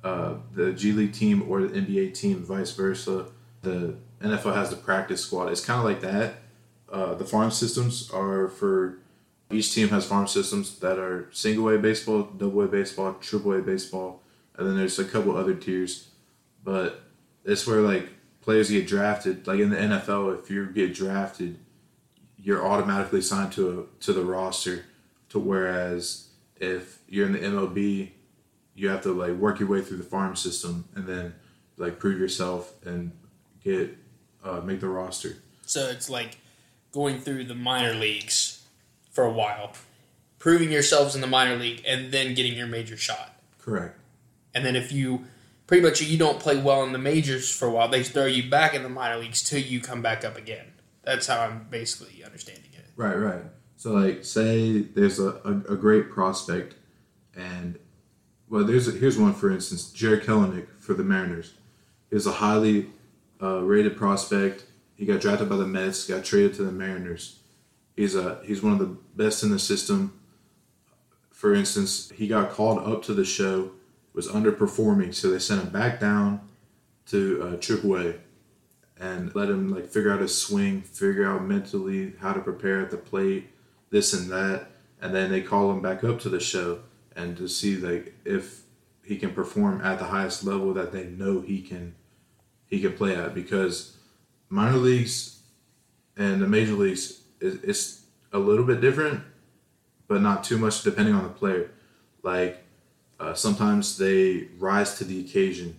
uh, 0.03 0.35
the 0.55 0.73
G 0.73 0.93
League 0.93 1.13
team 1.13 1.45
or 1.49 1.63
the 1.63 1.69
NBA 1.69 2.15
team, 2.15 2.45
vice 2.45 2.73
versa. 2.73 3.27
The 3.63 3.97
NFL 4.21 4.55
has 4.55 4.71
the 4.71 4.77
practice 4.77 5.23
squad. 5.23 5.49
It's 5.49 5.65
kind 5.65 5.79
of 5.79 5.85
like 5.85 6.01
that. 6.01 6.37
Uh, 6.91 7.15
the 7.15 7.25
farm 7.25 7.51
systems 7.51 8.11
are 8.11 8.49
for 8.49 8.99
each 9.51 9.75
team 9.75 9.89
has 9.89 10.07
farm 10.07 10.27
systems 10.27 10.79
that 10.81 10.99
are 10.99 11.29
single 11.33 11.69
A 11.71 11.79
baseball, 11.79 12.23
double 12.23 12.63
A 12.63 12.69
baseball, 12.69 13.15
triple 13.15 13.53
A 13.53 13.63
baseball, 13.63 14.23
and 14.57 14.67
then 14.67 14.77
there's 14.77 14.99
a 14.99 15.05
couple 15.05 15.37
other 15.37 15.55
tiers. 15.55 16.09
But 16.65 17.03
it's 17.45 17.67
where 17.67 17.81
like 17.81 18.09
players 18.41 18.71
get 18.71 18.87
drafted. 18.87 19.47
Like 19.47 19.61
in 19.61 19.71
the 19.71 19.77
NFL, 19.77 20.39
if 20.39 20.51
you 20.51 20.67
get 20.67 20.95
drafted, 20.95 21.59
you're 22.37 22.67
automatically 22.67 23.21
signed 23.21 23.53
to 23.53 23.81
a 23.81 24.03
to 24.05 24.13
the 24.13 24.25
roster. 24.25 24.85
To 25.31 25.39
whereas 25.39 26.29
if 26.57 27.01
you're 27.09 27.27
in 27.27 27.33
the 27.33 27.41
MLB, 27.41 28.11
you 28.75 28.89
have 28.89 29.03
to 29.03 29.13
like 29.13 29.33
work 29.33 29.61
your 29.61 29.69
way 29.69 29.83
through 29.83 29.99
the 29.99 30.05
farm 30.05 30.37
system 30.37 30.89
and 30.95 31.07
then 31.07 31.35
like 31.77 31.99
prove 31.99 32.19
yourself 32.19 32.73
and 32.85 33.13
get 33.63 33.97
uh, 34.45 34.61
make 34.61 34.81
the 34.81 34.89
roster. 34.89 35.37
So 35.67 35.89
it's 35.89 36.09
like 36.09 36.39
going 36.93 37.21
through 37.21 37.45
the 37.45 37.55
minor 37.55 37.95
leagues 37.95 38.65
for 39.11 39.25
a 39.25 39.33
while, 39.33 39.73
proving 40.39 40.71
yourselves 40.71 41.15
in 41.15 41.21
the 41.21 41.27
minor 41.27 41.57
league, 41.57 41.83
and 41.87 42.13
then 42.13 42.35
getting 42.35 42.57
your 42.57 42.67
major 42.67 42.97
shot. 42.97 43.39
Correct. 43.59 43.99
And 44.55 44.65
then 44.65 44.77
if 44.77 44.93
you 44.93 45.25
pretty 45.69 45.83
much 45.85 46.01
you 46.01 46.19
don't 46.19 46.41
play 46.41 46.57
well 46.57 46.83
in 46.83 46.93
the 46.93 46.99
majors 46.99 47.55
for 47.55 47.69
a 47.69 47.71
while, 47.71 47.89
they 47.89 48.03
throw 48.03 48.27
you 48.27 48.51
back 48.51 48.75
in 48.75 48.83
the 48.83 48.89
minor 48.89 49.19
leagues 49.19 49.45
till 49.45 49.61
you 49.61 49.81
come 49.81 50.03
back 50.03 50.25
up 50.25 50.37
again. 50.37 50.73
That's 51.05 51.29
how 51.29 51.41
I'm 51.41 51.69
basically 51.71 52.25
understanding 52.25 52.71
it. 52.73 52.87
Right, 52.97 53.15
right. 53.15 53.43
So 53.77 53.93
like, 53.93 54.25
say 54.25 54.81
there's 54.81 55.21
a, 55.21 55.29
a, 55.45 55.75
a 55.75 55.77
great 55.77 56.11
prospect, 56.11 56.75
and 57.37 57.79
well, 58.49 58.65
there's 58.65 58.89
a, 58.89 58.93
here's 58.93 59.17
one 59.17 59.35
for 59.35 59.51
instance, 59.51 59.93
Jarred 59.93 60.25
Kelenic 60.25 60.67
for 60.81 60.95
the 60.95 61.05
Mariners. 61.05 61.55
He's 62.11 62.27
a 62.27 62.33
highly 62.33 62.87
uh, 63.41 63.61
rated 63.61 63.97
prospect. 63.97 64.65
He 64.97 65.07
got 65.07 65.21
drafted 65.21 65.49
by 65.49 65.57
the 65.57 65.67
Mets, 65.67 66.09
got 66.09 66.25
traded 66.25 66.55
to 66.55 66.65
the 66.65 66.73
Mariners. 66.73 67.39
He's 67.95 68.17
a 68.17 68.41
he's 68.45 68.63
one 68.63 68.73
of 68.73 68.79
the 68.79 68.97
best 69.15 69.43
in 69.43 69.51
the 69.51 69.59
system. 69.59 70.19
For 71.31 71.55
instance, 71.55 72.11
he 72.11 72.27
got 72.27 72.51
called 72.51 72.79
up 72.79 73.05
to 73.05 73.15
the 73.15 73.25
show, 73.25 73.73
was 74.15 74.29
underperforming, 74.29 75.15
so 75.15 75.31
they 75.31 75.39
sent 75.39 75.63
him 75.63 75.71
back 75.71 76.01
down 76.01 76.41
to 77.07 77.41
uh, 77.43 77.57
AAA 77.57 78.19
and 78.99 79.35
let 79.35 79.49
him 79.49 79.69
like 79.69 79.87
figure 79.87 80.13
out 80.13 80.21
his 80.21 80.37
swing, 80.37 80.83
figure 80.83 81.31
out 81.31 81.45
mentally 81.45 82.15
how 82.21 82.33
to 82.33 82.41
prepare 82.41 82.81
at 82.81 82.91
the 82.91 82.97
plate, 82.97 83.49
this 83.91 84.13
and 84.13 84.31
that, 84.31 84.71
and 85.01 85.15
then 85.15 85.31
they 85.31 85.41
call 85.41 85.71
him 85.71 85.81
back 85.81 86.03
up 86.03 86.19
to 86.21 86.29
the 86.29 86.41
show 86.41 86.81
and 87.15 87.37
to 87.37 87.49
see 87.49 87.77
like 87.77 88.15
if 88.25 88.63
he 89.05 89.17
can 89.17 89.33
perform 89.33 89.81
at 89.83 89.99
the 89.99 90.05
highest 90.05 90.45
level 90.45 90.75
that 90.75 90.93
they 90.93 91.05
know 91.05 91.41
he 91.41 91.61
can 91.61 91.95
he 92.67 92.81
can 92.81 92.93
play 92.93 93.15
at 93.15 93.35
because 93.35 93.97
minor 94.49 94.77
leagues 94.77 95.41
and 96.17 96.43
the 96.43 96.47
major 96.47 96.73
leagues 96.73 97.23
is 97.41 97.63
it's 97.63 98.03
a 98.33 98.39
little 98.39 98.65
bit 98.65 98.81
different, 98.81 99.23
but 100.07 100.21
not 100.21 100.45
too 100.45 100.59
much 100.59 100.83
depending 100.83 101.15
on 101.15 101.23
the 101.23 101.31
player. 101.31 101.71
Like 102.23 102.65
uh, 103.21 103.35
sometimes 103.35 103.99
they 103.99 104.49
rise 104.59 104.97
to 104.99 105.05
the 105.05 105.21
occasion 105.21 105.77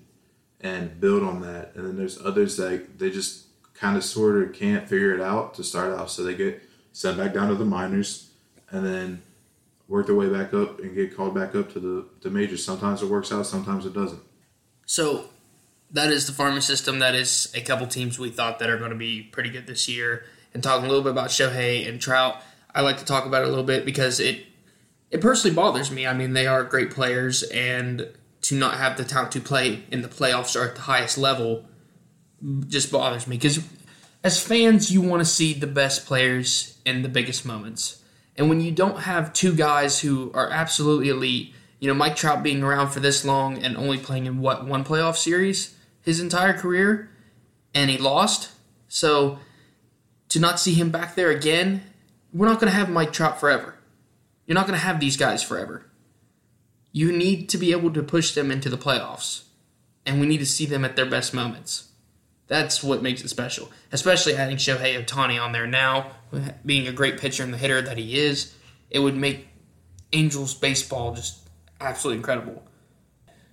and 0.61 0.99
build 0.99 1.23
on 1.23 1.41
that. 1.41 1.73
And 1.75 1.85
then 1.85 1.97
there's 1.97 2.19
others 2.23 2.57
that 2.57 2.99
they 2.99 3.09
just 3.09 3.45
kind 3.73 3.95
of 3.95 4.03
sort 4.03 4.43
of 4.43 4.53
can't 4.53 4.87
figure 4.87 5.13
it 5.13 5.21
out 5.21 5.53
to 5.55 5.63
start 5.63 5.97
out, 5.97 6.11
so 6.11 6.23
they 6.23 6.35
get 6.35 6.61
sent 6.91 7.17
back 7.17 7.33
down 7.33 7.47
to 7.47 7.55
the 7.55 7.65
minors 7.65 8.31
and 8.71 8.85
then 8.85 9.21
work 9.87 10.05
their 10.05 10.15
way 10.15 10.27
back 10.29 10.53
up 10.53 10.79
and 10.79 10.93
get 10.93 11.15
called 11.15 11.33
back 11.33 11.55
up 11.55 11.71
to 11.73 11.79
the, 11.79 12.05
the 12.21 12.29
majors. 12.29 12.63
Sometimes 12.63 13.01
it 13.01 13.09
works 13.09 13.31
out, 13.31 13.45
sometimes 13.45 13.85
it 13.85 13.93
doesn't. 13.93 14.21
So 14.85 15.29
that 15.91 16.11
is 16.11 16.27
the 16.27 16.33
farming 16.33 16.61
system. 16.61 16.99
That 16.99 17.15
is 17.15 17.51
a 17.55 17.61
couple 17.61 17.87
teams 17.87 18.19
we 18.19 18.29
thought 18.29 18.59
that 18.59 18.69
are 18.69 18.77
going 18.77 18.91
to 18.91 18.97
be 18.97 19.23
pretty 19.23 19.49
good 19.49 19.65
this 19.65 19.87
year. 19.87 20.25
And 20.53 20.61
talking 20.61 20.85
a 20.85 20.87
little 20.87 21.03
bit 21.03 21.11
about 21.11 21.29
Shohei 21.29 21.87
and 21.87 22.01
Trout, 22.01 22.41
I 22.73 22.81
like 22.81 22.97
to 22.97 23.05
talk 23.05 23.25
about 23.25 23.43
it 23.43 23.45
a 23.45 23.49
little 23.49 23.63
bit 23.63 23.85
because 23.85 24.19
it 24.19 24.45
it 25.11 25.21
personally 25.21 25.55
bothers 25.55 25.91
me. 25.91 26.05
I 26.05 26.13
mean, 26.13 26.33
they 26.33 26.47
are 26.47 26.63
great 26.63 26.91
players, 26.91 27.43
and 27.43 28.09
to 28.41 28.55
not 28.55 28.77
have 28.77 28.97
the 28.97 29.03
talent 29.03 29.31
to 29.33 29.41
play 29.41 29.83
in 29.91 30.01
the 30.01 30.07
playoffs 30.07 30.59
or 30.59 30.67
at 30.69 30.75
the 30.75 30.81
highest 30.81 31.17
level 31.17 31.65
just 32.67 32.91
bothers 32.91 33.27
me 33.27 33.35
because 33.35 33.59
as 34.23 34.41
fans, 34.41 34.91
you 34.91 35.01
want 35.01 35.21
to 35.21 35.25
see 35.25 35.53
the 35.53 35.67
best 35.67 36.05
players 36.05 36.77
in 36.85 37.01
the 37.01 37.09
biggest 37.09 37.45
moments. 37.45 38.01
And 38.35 38.49
when 38.49 38.61
you 38.61 38.71
don't 38.71 39.01
have 39.01 39.33
two 39.33 39.53
guys 39.53 39.99
who 39.99 40.31
are 40.33 40.49
absolutely 40.49 41.09
elite, 41.09 41.53
you 41.79 41.87
know, 41.87 41.93
Mike 41.93 42.15
Trout 42.15 42.43
being 42.43 42.63
around 42.63 42.89
for 42.89 42.99
this 42.99 43.23
long 43.23 43.63
and 43.63 43.77
only 43.77 43.97
playing 43.97 44.25
in 44.25 44.39
what, 44.39 44.65
one 44.65 44.83
playoff 44.83 45.15
series 45.15 45.75
his 46.01 46.19
entire 46.19 46.53
career, 46.53 47.09
and 47.73 47.89
he 47.89 47.97
lost. 47.97 48.51
So 48.87 49.39
to 50.29 50.39
not 50.39 50.59
see 50.59 50.73
him 50.73 50.89
back 50.89 51.15
there 51.15 51.29
again, 51.29 51.83
we're 52.33 52.47
not 52.47 52.59
going 52.59 52.71
to 52.71 52.77
have 52.77 52.89
Mike 52.89 53.13
Trout 53.13 53.39
forever. 53.39 53.75
You're 54.49 54.55
not 54.55 54.65
going 54.65 54.79
to 54.79 54.83
have 54.83 54.99
these 54.99 55.15
guys 55.15 55.43
forever. 55.43 55.85
You 56.91 57.11
need 57.11 57.49
to 57.49 57.57
be 57.59 57.71
able 57.71 57.93
to 57.93 58.01
push 58.01 58.33
them 58.33 58.49
into 58.49 58.67
the 58.67 58.79
playoffs, 58.79 59.43
and 60.07 60.19
we 60.19 60.25
need 60.25 60.39
to 60.39 60.45
see 60.47 60.65
them 60.65 60.83
at 60.83 60.95
their 60.95 61.05
best 61.05 61.35
moments. 61.35 61.89
That's 62.47 62.83
what 62.83 63.03
makes 63.03 63.21
it 63.21 63.27
special, 63.29 63.69
especially 63.91 64.33
adding 64.33 64.57
Shohei 64.57 65.05
Ohtani 65.05 65.39
on 65.39 65.51
there 65.51 65.67
now, 65.67 66.13
being 66.65 66.87
a 66.87 66.91
great 66.91 67.19
pitcher 67.19 67.43
and 67.43 67.53
the 67.53 67.59
hitter 67.59 67.79
that 67.79 67.99
he 67.99 68.17
is. 68.17 68.55
It 68.89 68.97
would 68.99 69.15
make 69.15 69.49
Angels 70.13 70.55
baseball 70.55 71.13
just 71.13 71.47
absolutely 71.79 72.17
incredible. 72.17 72.63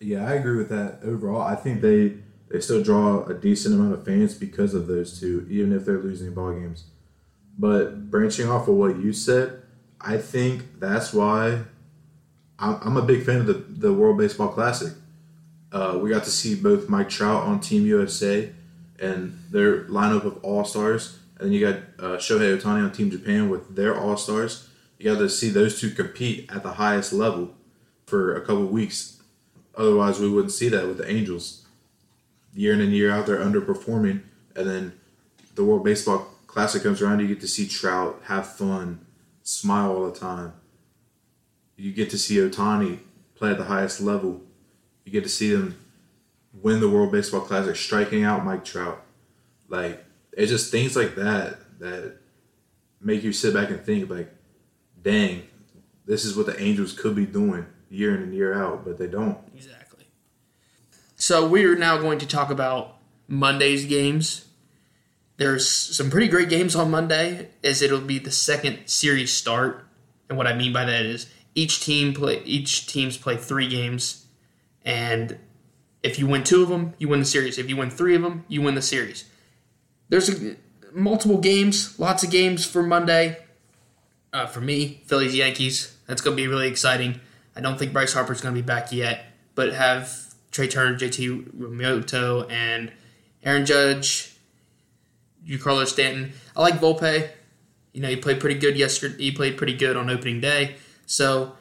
Yeah, 0.01 0.27
I 0.27 0.33
agree 0.33 0.57
with 0.57 0.71
that. 0.71 1.01
Overall, 1.05 1.43
I 1.43 1.57
think 1.57 1.83
they 1.83 2.15
they 2.49 2.61
still 2.61 2.83
draw 2.83 3.23
a 3.27 3.35
decent 3.35 3.75
amount 3.75 3.93
of 3.93 4.07
fans 4.07 4.33
because 4.33 4.73
of 4.73 4.87
those 4.87 5.21
two, 5.21 5.47
even 5.51 5.75
if 5.75 5.85
they're 5.85 5.99
losing 5.99 6.33
ball 6.33 6.55
games. 6.55 6.85
But 7.59 8.11
branching 8.11 8.49
off 8.49 8.67
of 8.67 8.77
what 8.77 8.97
you 8.97 9.13
said, 9.13 9.63
I 10.01 10.19
think 10.19 10.79
that's 10.79 11.13
why 11.13 11.63
I'm 12.59 12.97
a 12.97 13.03
big 13.03 13.25
fan 13.25 13.41
of 13.41 13.47
the, 13.47 13.55
the 13.55 13.93
World 13.93 14.19
Baseball 14.19 14.49
Classic. 14.49 14.93
Uh, 15.73 15.99
we 16.01 16.11
got 16.11 16.25
to 16.25 16.31
see 16.31 16.55
both 16.55 16.89
Mike 16.89 17.09
Trout 17.09 17.43
on 17.43 17.61
Team 17.61 17.85
USA 17.87 18.51
and 18.99 19.39
their 19.51 19.85
lineup 19.85 20.25
of 20.25 20.43
all 20.43 20.65
stars, 20.65 21.19
and 21.39 21.47
then 21.47 21.53
you 21.53 21.61
got 21.61 21.77
uh, 21.99 22.17
Shohei 22.17 22.57
Ohtani 22.57 22.83
on 22.83 22.93
Team 22.93 23.11
Japan 23.11 23.51
with 23.51 23.77
their 23.77 23.99
all 23.99 24.17
stars. 24.17 24.69
You 24.99 25.13
got 25.13 25.19
to 25.19 25.29
see 25.29 25.51
those 25.51 25.79
two 25.79 25.91
compete 25.91 26.51
at 26.51 26.63
the 26.63 26.73
highest 26.73 27.13
level 27.13 27.55
for 28.07 28.35
a 28.35 28.41
couple 28.41 28.67
weeks. 28.67 29.21
Otherwise, 29.77 30.19
we 30.19 30.31
wouldn't 30.31 30.53
see 30.53 30.71
that 30.71 30.87
with 30.87 30.97
the 30.97 31.11
Angels. 31.11 31.67
Year 32.55 32.73
in 32.73 32.81
and 32.81 32.93
year 32.93 33.11
out, 33.11 33.27
they're 33.27 33.37
underperforming, 33.37 34.23
and 34.55 34.67
then 34.67 34.93
the 35.57 35.65
World 35.65 35.85
Baseball 35.85 36.27
Classic 36.47 36.83
comes 36.83 37.03
around. 37.03 37.21
You 37.21 37.27
get 37.27 37.43
to 37.43 37.49
see 37.49 37.69
Trout 37.69 38.19
have 38.25 38.47
fun, 38.57 39.06
smile 39.47 39.93
all 39.93 40.11
the 40.11 40.19
time. 40.19 40.53
You 41.77 41.93
get 41.93 42.11
to 42.11 42.19
see 42.19 42.37
Ohtani 42.37 42.99
play 43.37 43.53
at 43.53 43.59
the 43.59 43.65
highest 43.65 44.01
level. 44.01 44.43
You 45.05 45.13
get 45.13 45.23
to 45.23 45.29
see 45.29 45.53
them 45.53 45.79
win 46.53 46.81
the 46.81 46.91
World 46.91 47.13
Baseball 47.13 47.43
Classic, 47.43 47.77
striking 47.77 48.25
out 48.25 48.45
Mike 48.45 48.65
Trout. 48.65 49.01
Like 49.69 50.05
it's 50.33 50.51
just 50.51 50.73
things 50.73 50.97
like 50.97 51.15
that 51.15 51.59
that 51.79 52.17
make 53.01 53.23
you 53.23 53.33
sit 53.33 53.55
back 53.55 53.71
and 53.71 53.81
think 53.81 54.11
like, 54.11 54.35
dang, 55.01 55.45
this 56.07 56.25
is 56.25 56.37
what 56.37 56.47
the 56.47 56.61
Angels 56.61 56.93
could 56.93 57.15
be 57.15 57.27
doing 57.27 57.67
year 57.89 58.17
in 58.17 58.23
and 58.23 58.35
year 58.35 58.61
out, 58.61 58.85
but 58.85 58.99
they 58.99 59.07
don't. 59.07 59.39
Exactly. 59.55 60.07
So 61.15 61.47
we're 61.47 61.77
now 61.77 61.99
going 61.99 62.19
to 62.19 62.27
talk 62.27 62.51
about 62.51 62.97
Monday's 63.29 63.85
games. 63.85 64.46
There's 65.39 65.69
some 65.69 66.11
pretty 66.11 66.29
great 66.29 66.49
games 66.49 66.75
on 66.75 66.91
Monday, 66.91 67.51
as 67.63 67.83
it'll 67.83 68.01
be 68.01 68.19
the 68.19 68.31
second 68.31 68.87
series 68.87 69.33
start. 69.33 69.87
And 70.29 70.39
what 70.39 70.47
I 70.47 70.55
mean 70.55 70.73
by 70.73 70.85
that 70.85 71.05
is 71.05 71.29
each 71.55 71.81
team 71.81 72.15
play 72.15 72.43
each 72.45 72.87
teams 72.87 73.17
play 73.17 73.37
three 73.37 73.69
games, 73.69 74.27
and 74.85 75.39
if 76.03 76.19
you 76.19 76.27
win 76.27 76.45
two 76.45 76.63
of 76.63 76.69
them, 76.69 76.95
you 76.99 77.09
win 77.09 77.21
the 77.21 77.27
series. 77.27 77.59
If 77.59 77.69
you 77.69 77.77
win 77.77 77.91
three 77.91 78.15
of 78.15 78.23
them, 78.23 78.45
you 78.49 78.63
win 78.63 78.75
the 78.75 78.83
series. 78.83 79.25
There's 80.09 80.29
a, 80.29 80.57
multiple 80.93 81.39
games, 81.39 81.99
lots 81.99 82.23
of 82.23 82.31
games 82.31 82.65
for 82.65 82.83
Monday. 82.83 83.39
Uh, 84.33 84.47
for 84.47 84.61
me, 84.61 85.03
Phillies 85.07 85.35
Yankees. 85.35 85.97
That's 86.07 86.23
going 86.23 86.37
to 86.37 86.43
be 86.43 86.47
really 86.47 86.69
exciting. 86.69 87.21
I 87.57 87.61
don't 87.61 87.79
think 87.79 87.93
Bryce 87.93 88.13
Harper's 88.13 88.41
going 88.41 88.55
to 88.55 88.61
be 88.61 88.67
back 88.67 88.93
yet, 88.93 89.25
but 89.55 89.73
have 89.73 90.35
Trea 90.51 90.69
Turner, 90.69 90.97
JT 90.97 91.57
Realmuto, 91.59 92.51
and 92.51 92.93
Aaron 93.43 93.67
Judge, 93.67 94.36
Carlos 95.59 95.93
Stanton. 95.93 96.33
I 96.57 96.61
like 96.61 96.75
Volpe. 96.75 97.31
You 97.93 98.03
know, 98.03 98.09
he 98.09 98.17
played 98.17 98.41
pretty 98.41 98.59
good 98.59 98.77
yesterday. 98.77 99.17
He 99.17 99.31
played 99.33 99.57
pretty 99.57 99.77
good 99.77 99.97
on 99.97 100.11
opening 100.11 100.41
day. 100.41 100.77
So 101.07 101.53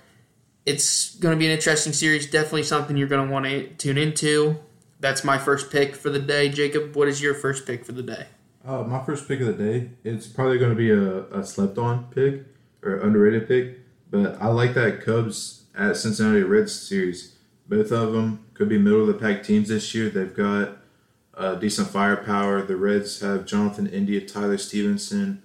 it's 0.65 1.15
going 1.15 1.33
to 1.33 1.39
be 1.39 1.45
an 1.45 1.51
interesting 1.51 1.93
series. 1.93 2.29
Definitely 2.29 2.63
something 2.63 2.97
you're 2.97 3.07
going 3.07 3.25
to 3.25 3.31
want 3.31 3.45
to 3.45 3.67
tune 3.75 3.97
into. 3.97 4.57
That's 4.99 5.23
my 5.23 5.37
first 5.37 5.71
pick 5.71 5.95
for 5.95 6.09
the 6.09 6.19
day. 6.19 6.49
Jacob, 6.49 6.95
what 6.95 7.07
is 7.07 7.21
your 7.21 7.33
first 7.35 7.65
pick 7.65 7.85
for 7.85 7.91
the 7.91 8.03
day? 8.03 8.27
Uh, 8.65 8.81
my 8.81 9.03
first 9.03 9.27
pick 9.27 9.39
of 9.41 9.47
the 9.47 9.53
day, 9.53 9.89
it's 10.03 10.25
probably 10.25 10.57
going 10.57 10.71
to 10.71 10.75
be 10.75 10.89
a, 10.89 11.25
a 11.39 11.43
slept 11.43 11.77
on 11.77 12.05
pick 12.05 12.45
or 12.81 12.97
underrated 12.97 13.47
pick, 13.47 13.77
but 14.09 14.41
I 14.41 14.47
like 14.47 14.73
that 14.73 15.01
Cubs 15.01 15.65
at 15.77 15.97
Cincinnati 15.97 16.41
Reds 16.41 16.73
series. 16.73 17.35
Both 17.67 17.91
of 17.91 18.13
them 18.13 18.45
could 18.55 18.69
be 18.69 18.77
middle 18.77 19.01
of 19.01 19.07
the 19.07 19.13
pack 19.13 19.43
teams 19.43 19.69
this 19.69 19.93
year. 19.93 20.09
They've 20.09 20.33
got 20.33 20.77
uh, 21.37 21.55
decent 21.55 21.89
firepower. 21.89 22.61
The 22.61 22.75
Reds 22.75 23.19
have 23.21 23.45
Jonathan 23.45 23.87
India, 23.87 24.21
Tyler 24.21 24.57
Stephenson, 24.57 25.43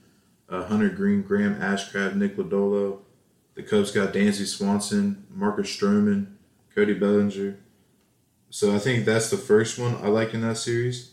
uh, 0.49 0.65
Hunter 0.65 0.89
Greene, 0.89 1.23
Graham 1.23 1.57
Ashcraft, 1.57 2.17
Nick 2.17 2.37
Lodolo. 2.37 3.01
The 3.55 3.63
Cubs 3.63 3.91
got 3.91 4.13
Dansby 4.13 4.47
Swanson, 4.47 5.27
Marcus 5.31 5.69
Stroman, 5.69 6.35
Cody 6.75 6.95
Bellinger. 6.95 7.59
So 8.51 8.75
I 8.75 8.79
think 8.79 9.05
that's 9.05 9.31
the 9.31 9.37
first 9.37 9.79
one 9.79 9.97
I 9.97 10.09
like 10.09 10.35
in 10.35 10.41
that 10.43 10.57
series 10.57 11.13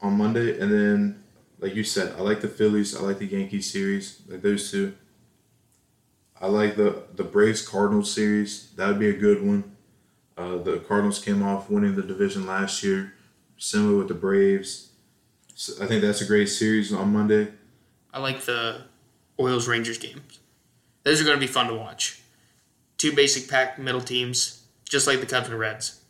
on 0.00 0.14
Monday. 0.14 0.58
And 0.58 0.72
then, 0.72 1.24
like 1.58 1.74
you 1.74 1.84
said, 1.84 2.14
I 2.16 2.22
like 2.22 2.40
the 2.40 2.48
Phillies. 2.48 2.96
I 2.96 3.00
like 3.00 3.18
the 3.18 3.26
Yankees 3.26 3.70
series, 3.70 4.22
like 4.28 4.42
those 4.42 4.70
two. 4.70 4.94
I 6.40 6.46
like 6.48 6.76
the 6.76 7.04
the 7.14 7.24
Braves 7.24 7.66
Cardinals 7.66 8.12
series. 8.12 8.70
That 8.76 8.88
would 8.88 8.98
be 8.98 9.08
a 9.08 9.16
good 9.16 9.42
one. 9.42 9.76
Uh, 10.36 10.58
the 10.58 10.78
Cardinals 10.78 11.18
came 11.18 11.42
off 11.42 11.70
winning 11.70 11.96
the 11.96 12.02
division 12.02 12.46
last 12.46 12.82
year, 12.82 13.14
similar 13.58 13.98
with 13.98 14.08
the 14.08 14.14
Braves. 14.14 14.90
So 15.54 15.82
I 15.82 15.86
think 15.86 16.02
that's 16.02 16.20
a 16.20 16.26
great 16.26 16.48
series 16.48 16.92
on 16.92 17.12
Monday. 17.12 17.48
I 18.12 18.20
like 18.20 18.42
the 18.42 18.82
Orioles 19.36 19.68
Rangers 19.68 19.98
games. 19.98 20.38
Those 21.02 21.20
are 21.20 21.24
going 21.24 21.36
to 21.36 21.40
be 21.40 21.50
fun 21.50 21.68
to 21.68 21.74
watch. 21.74 22.20
Two 22.98 23.14
basic 23.14 23.48
pack 23.48 23.78
middle 23.78 24.00
teams, 24.00 24.64
just 24.88 25.06
like 25.06 25.20
the 25.20 25.26
Cubs 25.26 25.48
and 25.48 25.58
Reds. 25.58 26.00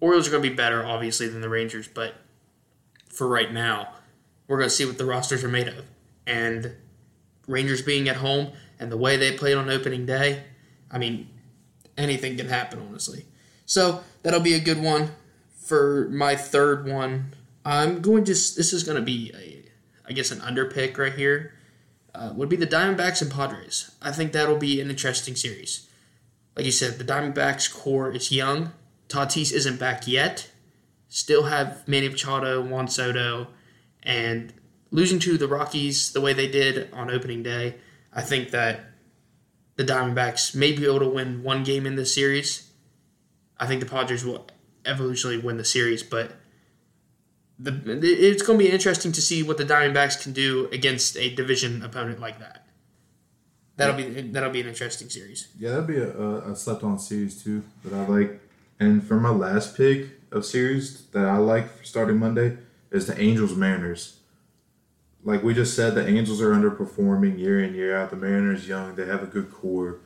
Orioles 0.00 0.26
are 0.28 0.30
going 0.30 0.42
to 0.42 0.48
be 0.48 0.54
better, 0.54 0.84
obviously, 0.84 1.28
than 1.28 1.42
the 1.42 1.48
Rangers, 1.48 1.86
but 1.88 2.14
for 3.08 3.28
right 3.28 3.52
now, 3.52 3.92
we're 4.48 4.56
going 4.56 4.68
to 4.68 4.74
see 4.74 4.86
what 4.86 4.98
the 4.98 5.04
rosters 5.04 5.44
are 5.44 5.48
made 5.48 5.68
of. 5.68 5.84
And 6.26 6.74
Rangers 7.46 7.82
being 7.82 8.08
at 8.08 8.16
home 8.16 8.52
and 8.78 8.90
the 8.90 8.96
way 8.96 9.16
they 9.16 9.36
played 9.36 9.56
on 9.56 9.68
opening 9.68 10.06
day, 10.06 10.44
I 10.90 10.98
mean, 10.98 11.28
anything 11.98 12.36
can 12.36 12.48
happen, 12.48 12.84
honestly. 12.88 13.26
So 13.66 14.02
that'll 14.22 14.40
be 14.40 14.54
a 14.54 14.60
good 14.60 14.82
one. 14.82 15.10
For 15.70 16.08
my 16.10 16.34
third 16.34 16.88
one, 16.88 17.32
I'm 17.64 18.02
going 18.02 18.24
to. 18.24 18.32
This 18.32 18.72
is 18.72 18.82
going 18.82 18.96
to 18.96 19.04
be 19.04 19.30
a, 19.36 19.62
I 20.04 20.12
guess, 20.12 20.32
an 20.32 20.40
under 20.40 20.66
pick 20.66 20.98
right 20.98 21.12
here. 21.12 21.54
Uh, 22.12 22.32
would 22.34 22.48
be 22.48 22.56
the 22.56 22.66
Diamondbacks 22.66 23.22
and 23.22 23.30
Padres. 23.30 23.92
I 24.02 24.10
think 24.10 24.32
that'll 24.32 24.56
be 24.56 24.80
an 24.80 24.90
interesting 24.90 25.36
series. 25.36 25.88
Like 26.56 26.66
you 26.66 26.72
said, 26.72 26.98
the 26.98 27.04
Diamondbacks 27.04 27.72
core 27.72 28.10
is 28.10 28.32
young. 28.32 28.72
Tatis 29.08 29.52
isn't 29.52 29.78
back 29.78 30.08
yet. 30.08 30.50
Still 31.08 31.44
have 31.44 31.86
Manny 31.86 32.08
Machado, 32.08 32.60
Juan 32.60 32.88
Soto, 32.88 33.46
and 34.02 34.52
losing 34.90 35.20
to 35.20 35.38
the 35.38 35.46
Rockies 35.46 36.10
the 36.10 36.20
way 36.20 36.32
they 36.32 36.48
did 36.48 36.92
on 36.92 37.12
opening 37.12 37.44
day, 37.44 37.76
I 38.12 38.22
think 38.22 38.50
that 38.50 38.86
the 39.76 39.84
Diamondbacks 39.84 40.52
may 40.52 40.72
be 40.72 40.84
able 40.86 40.98
to 40.98 41.08
win 41.08 41.44
one 41.44 41.62
game 41.62 41.86
in 41.86 41.94
this 41.94 42.12
series. 42.12 42.72
I 43.60 43.68
think 43.68 43.78
the 43.78 43.88
Padres 43.88 44.24
will 44.24 44.48
eventually 44.84 45.38
win 45.38 45.56
the 45.56 45.64
series, 45.64 46.02
but 46.02 46.32
the 47.58 47.72
it's 48.02 48.42
going 48.42 48.58
to 48.58 48.64
be 48.64 48.70
interesting 48.70 49.12
to 49.12 49.20
see 49.20 49.42
what 49.42 49.58
the 49.58 49.64
Diamondbacks 49.64 50.22
can 50.22 50.32
do 50.32 50.68
against 50.72 51.16
a 51.16 51.34
division 51.34 51.82
opponent 51.82 52.20
like 52.20 52.38
that. 52.38 52.66
That'll 53.76 53.96
be 53.96 54.22
that'll 54.22 54.50
be 54.50 54.60
an 54.60 54.68
interesting 54.68 55.08
series. 55.08 55.48
Yeah, 55.58 55.70
that'll 55.70 55.86
be 55.86 55.96
a, 55.96 56.10
a, 56.10 56.52
a 56.52 56.56
slept 56.56 56.82
on 56.82 56.98
series 56.98 57.42
too 57.42 57.64
that 57.84 57.94
I 57.94 58.06
like. 58.06 58.40
And 58.78 59.06
for 59.06 59.20
my 59.20 59.30
last 59.30 59.76
pick 59.76 60.20
of 60.32 60.44
series 60.44 61.06
that 61.08 61.26
I 61.26 61.36
like 61.36 61.70
for 61.76 61.84
starting 61.84 62.18
Monday 62.18 62.58
is 62.90 63.06
the 63.06 63.20
Angels 63.20 63.54
Mariners. 63.54 64.16
Like 65.22 65.42
we 65.42 65.52
just 65.52 65.76
said, 65.76 65.94
the 65.94 66.06
Angels 66.06 66.40
are 66.40 66.52
underperforming 66.52 67.38
year 67.38 67.62
in 67.62 67.74
year 67.74 67.96
out. 67.96 68.10
The 68.10 68.16
Mariners 68.16 68.66
young, 68.66 68.94
they 68.94 69.06
have 69.06 69.22
a 69.22 69.26
good 69.26 69.52
core. 69.52 70.00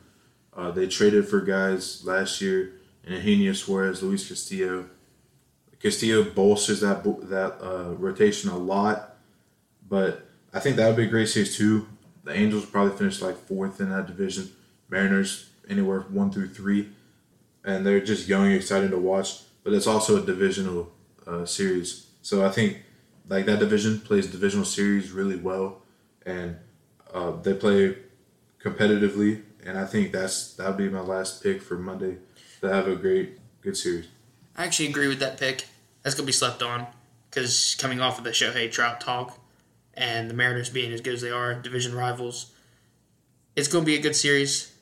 Uh, 0.53 0.71
they 0.71 0.87
traded 0.87 1.27
for 1.27 1.41
guys 1.41 2.05
last 2.05 2.41
year, 2.41 2.74
and 3.05 3.13
Eugenio 3.15 3.53
Suarez, 3.53 4.01
Luis 4.01 4.27
Castillo, 4.27 4.89
Castillo 5.79 6.23
bolsters 6.23 6.81
that 6.81 7.03
that 7.29 7.57
uh, 7.61 7.93
rotation 7.95 8.49
a 8.49 8.57
lot, 8.57 9.17
but 9.87 10.27
I 10.53 10.59
think 10.59 10.77
that 10.77 10.87
would 10.87 10.97
be 10.97 11.03
a 11.03 11.07
great 11.07 11.29
series 11.29 11.55
too. 11.55 11.87
The 12.23 12.33
Angels 12.35 12.65
probably 12.65 12.97
finish 12.97 13.21
like 13.21 13.37
fourth 13.37 13.79
in 13.79 13.89
that 13.91 14.07
division. 14.07 14.51
Mariners 14.89 15.49
anywhere 15.69 16.01
one 16.01 16.31
through 16.31 16.49
three, 16.49 16.89
and 17.63 17.85
they're 17.85 17.99
just 17.99 18.27
young, 18.27 18.51
exciting 18.51 18.91
to 18.91 18.97
watch. 18.97 19.41
But 19.63 19.73
it's 19.73 19.87
also 19.87 20.21
a 20.21 20.25
divisional 20.25 20.91
uh, 21.27 21.45
series, 21.45 22.07
so 22.21 22.45
I 22.45 22.49
think 22.49 22.83
like 23.27 23.45
that 23.45 23.59
division 23.59 23.99
plays 23.99 24.27
divisional 24.27 24.65
series 24.65 25.11
really 25.11 25.35
well, 25.35 25.81
and 26.25 26.57
uh, 27.13 27.31
they 27.41 27.53
play 27.53 27.97
competitively. 28.63 29.43
And 29.63 29.77
I 29.79 29.85
think 29.85 30.11
that's 30.11 30.53
that 30.53 30.67
would 30.67 30.77
be 30.77 30.89
my 30.89 31.01
last 31.01 31.41
pick 31.41 31.61
for 31.61 31.75
Monday. 31.75 32.17
To 32.61 32.67
have 32.73 32.87
a 32.87 32.95
great 32.95 33.39
good 33.61 33.77
series. 33.77 34.07
I 34.57 34.65
actually 34.65 34.87
agree 34.87 35.07
with 35.07 35.19
that 35.19 35.39
pick 35.39 35.65
that's 36.01 36.15
gonna 36.15 36.25
be 36.25 36.31
slept 36.31 36.63
on 36.63 36.87
because 37.29 37.75
coming 37.79 37.99
off 37.99 38.17
of 38.17 38.23
the 38.23 38.29
Shohei 38.29 38.71
Trout 38.71 39.01
talk, 39.01 39.37
and 39.95 40.29
the 40.29 40.33
Mariners 40.33 40.69
being 40.69 40.91
as 40.91 41.01
good 41.01 41.13
as 41.13 41.21
they 41.21 41.31
are, 41.31 41.53
division 41.53 41.95
rivals. 41.95 42.51
It's 43.55 43.67
going 43.67 43.83
to 43.83 43.85
be 43.85 43.95
a 43.95 44.01
good 44.01 44.15
series. 44.15 44.73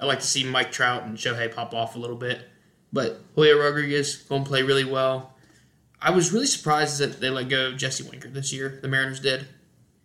I 0.00 0.06
like 0.06 0.20
to 0.20 0.26
see 0.26 0.44
Mike 0.44 0.72
Trout 0.72 1.04
and 1.04 1.16
Shohei 1.16 1.52
pop 1.52 1.74
off 1.74 1.96
a 1.96 1.98
little 1.98 2.16
bit, 2.16 2.48
but 2.92 3.20
Julio 3.34 3.58
Rodriguez 3.58 4.16
going 4.16 4.44
to 4.44 4.48
play 4.48 4.62
really 4.62 4.84
well. 4.84 5.34
I 6.00 6.10
was 6.10 6.32
really 6.32 6.46
surprised 6.46 6.98
that 6.98 7.20
they 7.20 7.30
let 7.30 7.48
go 7.48 7.68
of 7.68 7.76
Jesse 7.76 8.08
Winker 8.08 8.28
this 8.28 8.52
year. 8.52 8.78
The 8.82 8.88
Mariners 8.88 9.20
did, 9.20 9.46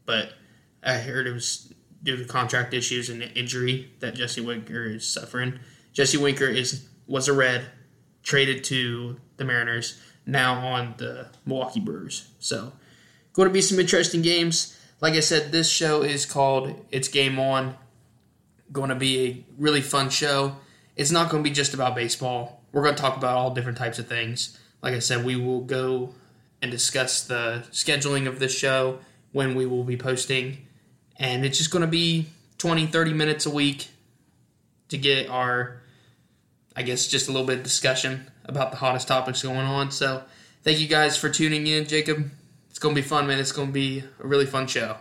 but 0.06 0.34
I 0.84 0.94
heard 0.98 1.26
it 1.26 1.34
was 1.34 1.74
due 2.04 2.18
to 2.18 2.26
contract 2.26 2.74
issues 2.74 3.10
and 3.10 3.22
the 3.22 3.32
injury 3.34 3.92
that 4.00 4.14
Jesse 4.14 4.42
Winker 4.42 4.86
is 4.86 5.08
suffering. 5.08 5.60
Jesse 5.94 6.18
Winker 6.18 6.48
is 6.48 6.88
was 7.08 7.28
a 7.28 7.34
red, 7.34 7.66
traded 8.24 8.64
to 8.66 9.20
the 9.38 9.46
Mariners, 9.46 10.00
now 10.26 10.56
on 10.66 10.96
the 10.98 11.28
Milwaukee 11.46 11.80
Brewers. 11.80 12.30
So, 12.40 12.74
going 13.34 13.48
to 13.48 13.54
be 13.54 13.62
some 13.62 13.80
interesting 13.80 14.22
games. 14.22 14.78
Like 15.00 15.14
I 15.14 15.22
said, 15.22 15.52
this 15.52 15.70
show 15.70 16.02
is 16.02 16.26
called 16.26 16.86
It's 16.92 17.08
Game 17.08 17.40
On. 17.40 17.76
Going 18.72 18.90
to 18.90 18.96
be 18.96 19.28
a 19.28 19.46
really 19.58 19.82
fun 19.82 20.10
show. 20.10 20.58
It's 20.96 21.12
not 21.12 21.30
going 21.30 21.44
to 21.44 21.50
be 21.50 21.54
just 21.54 21.74
about 21.74 21.96
baseball. 21.96 22.62
We're 22.72 22.84
going 22.84 22.96
to 22.96 23.02
talk 23.02 23.16
about 23.16 23.38
all 23.38 23.54
different 23.54 23.78
types 23.78 24.00
of 24.00 24.08
things. 24.08 24.60
Like 24.82 24.94
I 24.94 25.00
said, 25.00 25.24
we 25.24 25.36
will 25.36 25.62
go 25.62 26.14
and 26.62 26.72
discuss 26.72 27.24
the 27.24 27.66
scheduling 27.72 28.28
of 28.28 28.40
this 28.40 28.58
show, 28.58 29.00
when 29.32 29.56
we 29.56 29.66
will 29.66 29.84
be 29.84 29.98
posting, 29.98 30.66
and 31.18 31.46
it's 31.46 31.58
just 31.58 31.72
going 31.72 31.84
to 31.84 31.88
be 31.88 32.28
20, 32.58 32.88
30 32.88 33.14
minutes 33.14 33.46
a 33.46 33.50
week 33.50 33.90
to 34.90 34.98
get 34.98 35.30
our, 35.30 35.82
I 36.78 36.84
guess, 36.84 37.08
just 37.08 37.28
a 37.28 37.32
little 37.32 37.48
bit 37.48 37.58
of 37.58 37.64
discussion 37.64 38.30
about 38.46 38.70
the 38.70 38.78
hottest 38.78 39.08
topics 39.08 39.42
going 39.42 39.58
on. 39.58 39.90
So 39.90 40.24
thank 40.62 40.80
you 40.80 40.88
guys 40.88 41.18
for 41.18 41.28
tuning 41.28 41.66
in, 41.66 41.88
Jacob. 41.88 42.30
It's 42.70 42.78
going 42.78 42.94
to 42.94 43.02
be 43.02 43.08
fun, 43.08 43.26
man. 43.26 43.40
It's 43.40 43.52
going 43.52 43.70
to 43.70 43.74
be 43.74 44.04
a 44.20 44.28
really 44.28 44.46
fun 44.46 44.68
show. 44.68 44.98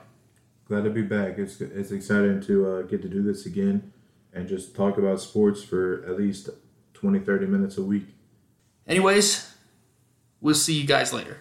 Glad 0.68 0.84
to 0.84 0.90
be 0.90 1.02
back. 1.02 1.36
It's, 1.36 1.60
it's 1.60 1.90
exciting 1.90 2.40
to 2.40 2.66
uh, 2.66 2.82
get 2.82 3.02
to 3.02 3.08
do 3.08 3.22
this 3.22 3.44
again 3.44 3.92
and 4.32 4.48
just 4.48 4.74
talk 4.74 4.96
about 4.96 5.20
sports 5.20 5.62
for 5.62 6.02
at 6.08 6.16
least 6.16 6.48
20, 6.94 7.18
30 7.18 7.46
minutes 7.46 7.76
a 7.76 7.82
week. 7.82 8.06
Anyways, 8.86 9.54
we'll 10.40 10.54
see 10.54 10.80
you 10.80 10.86
guys 10.86 11.12
later. 11.12 11.36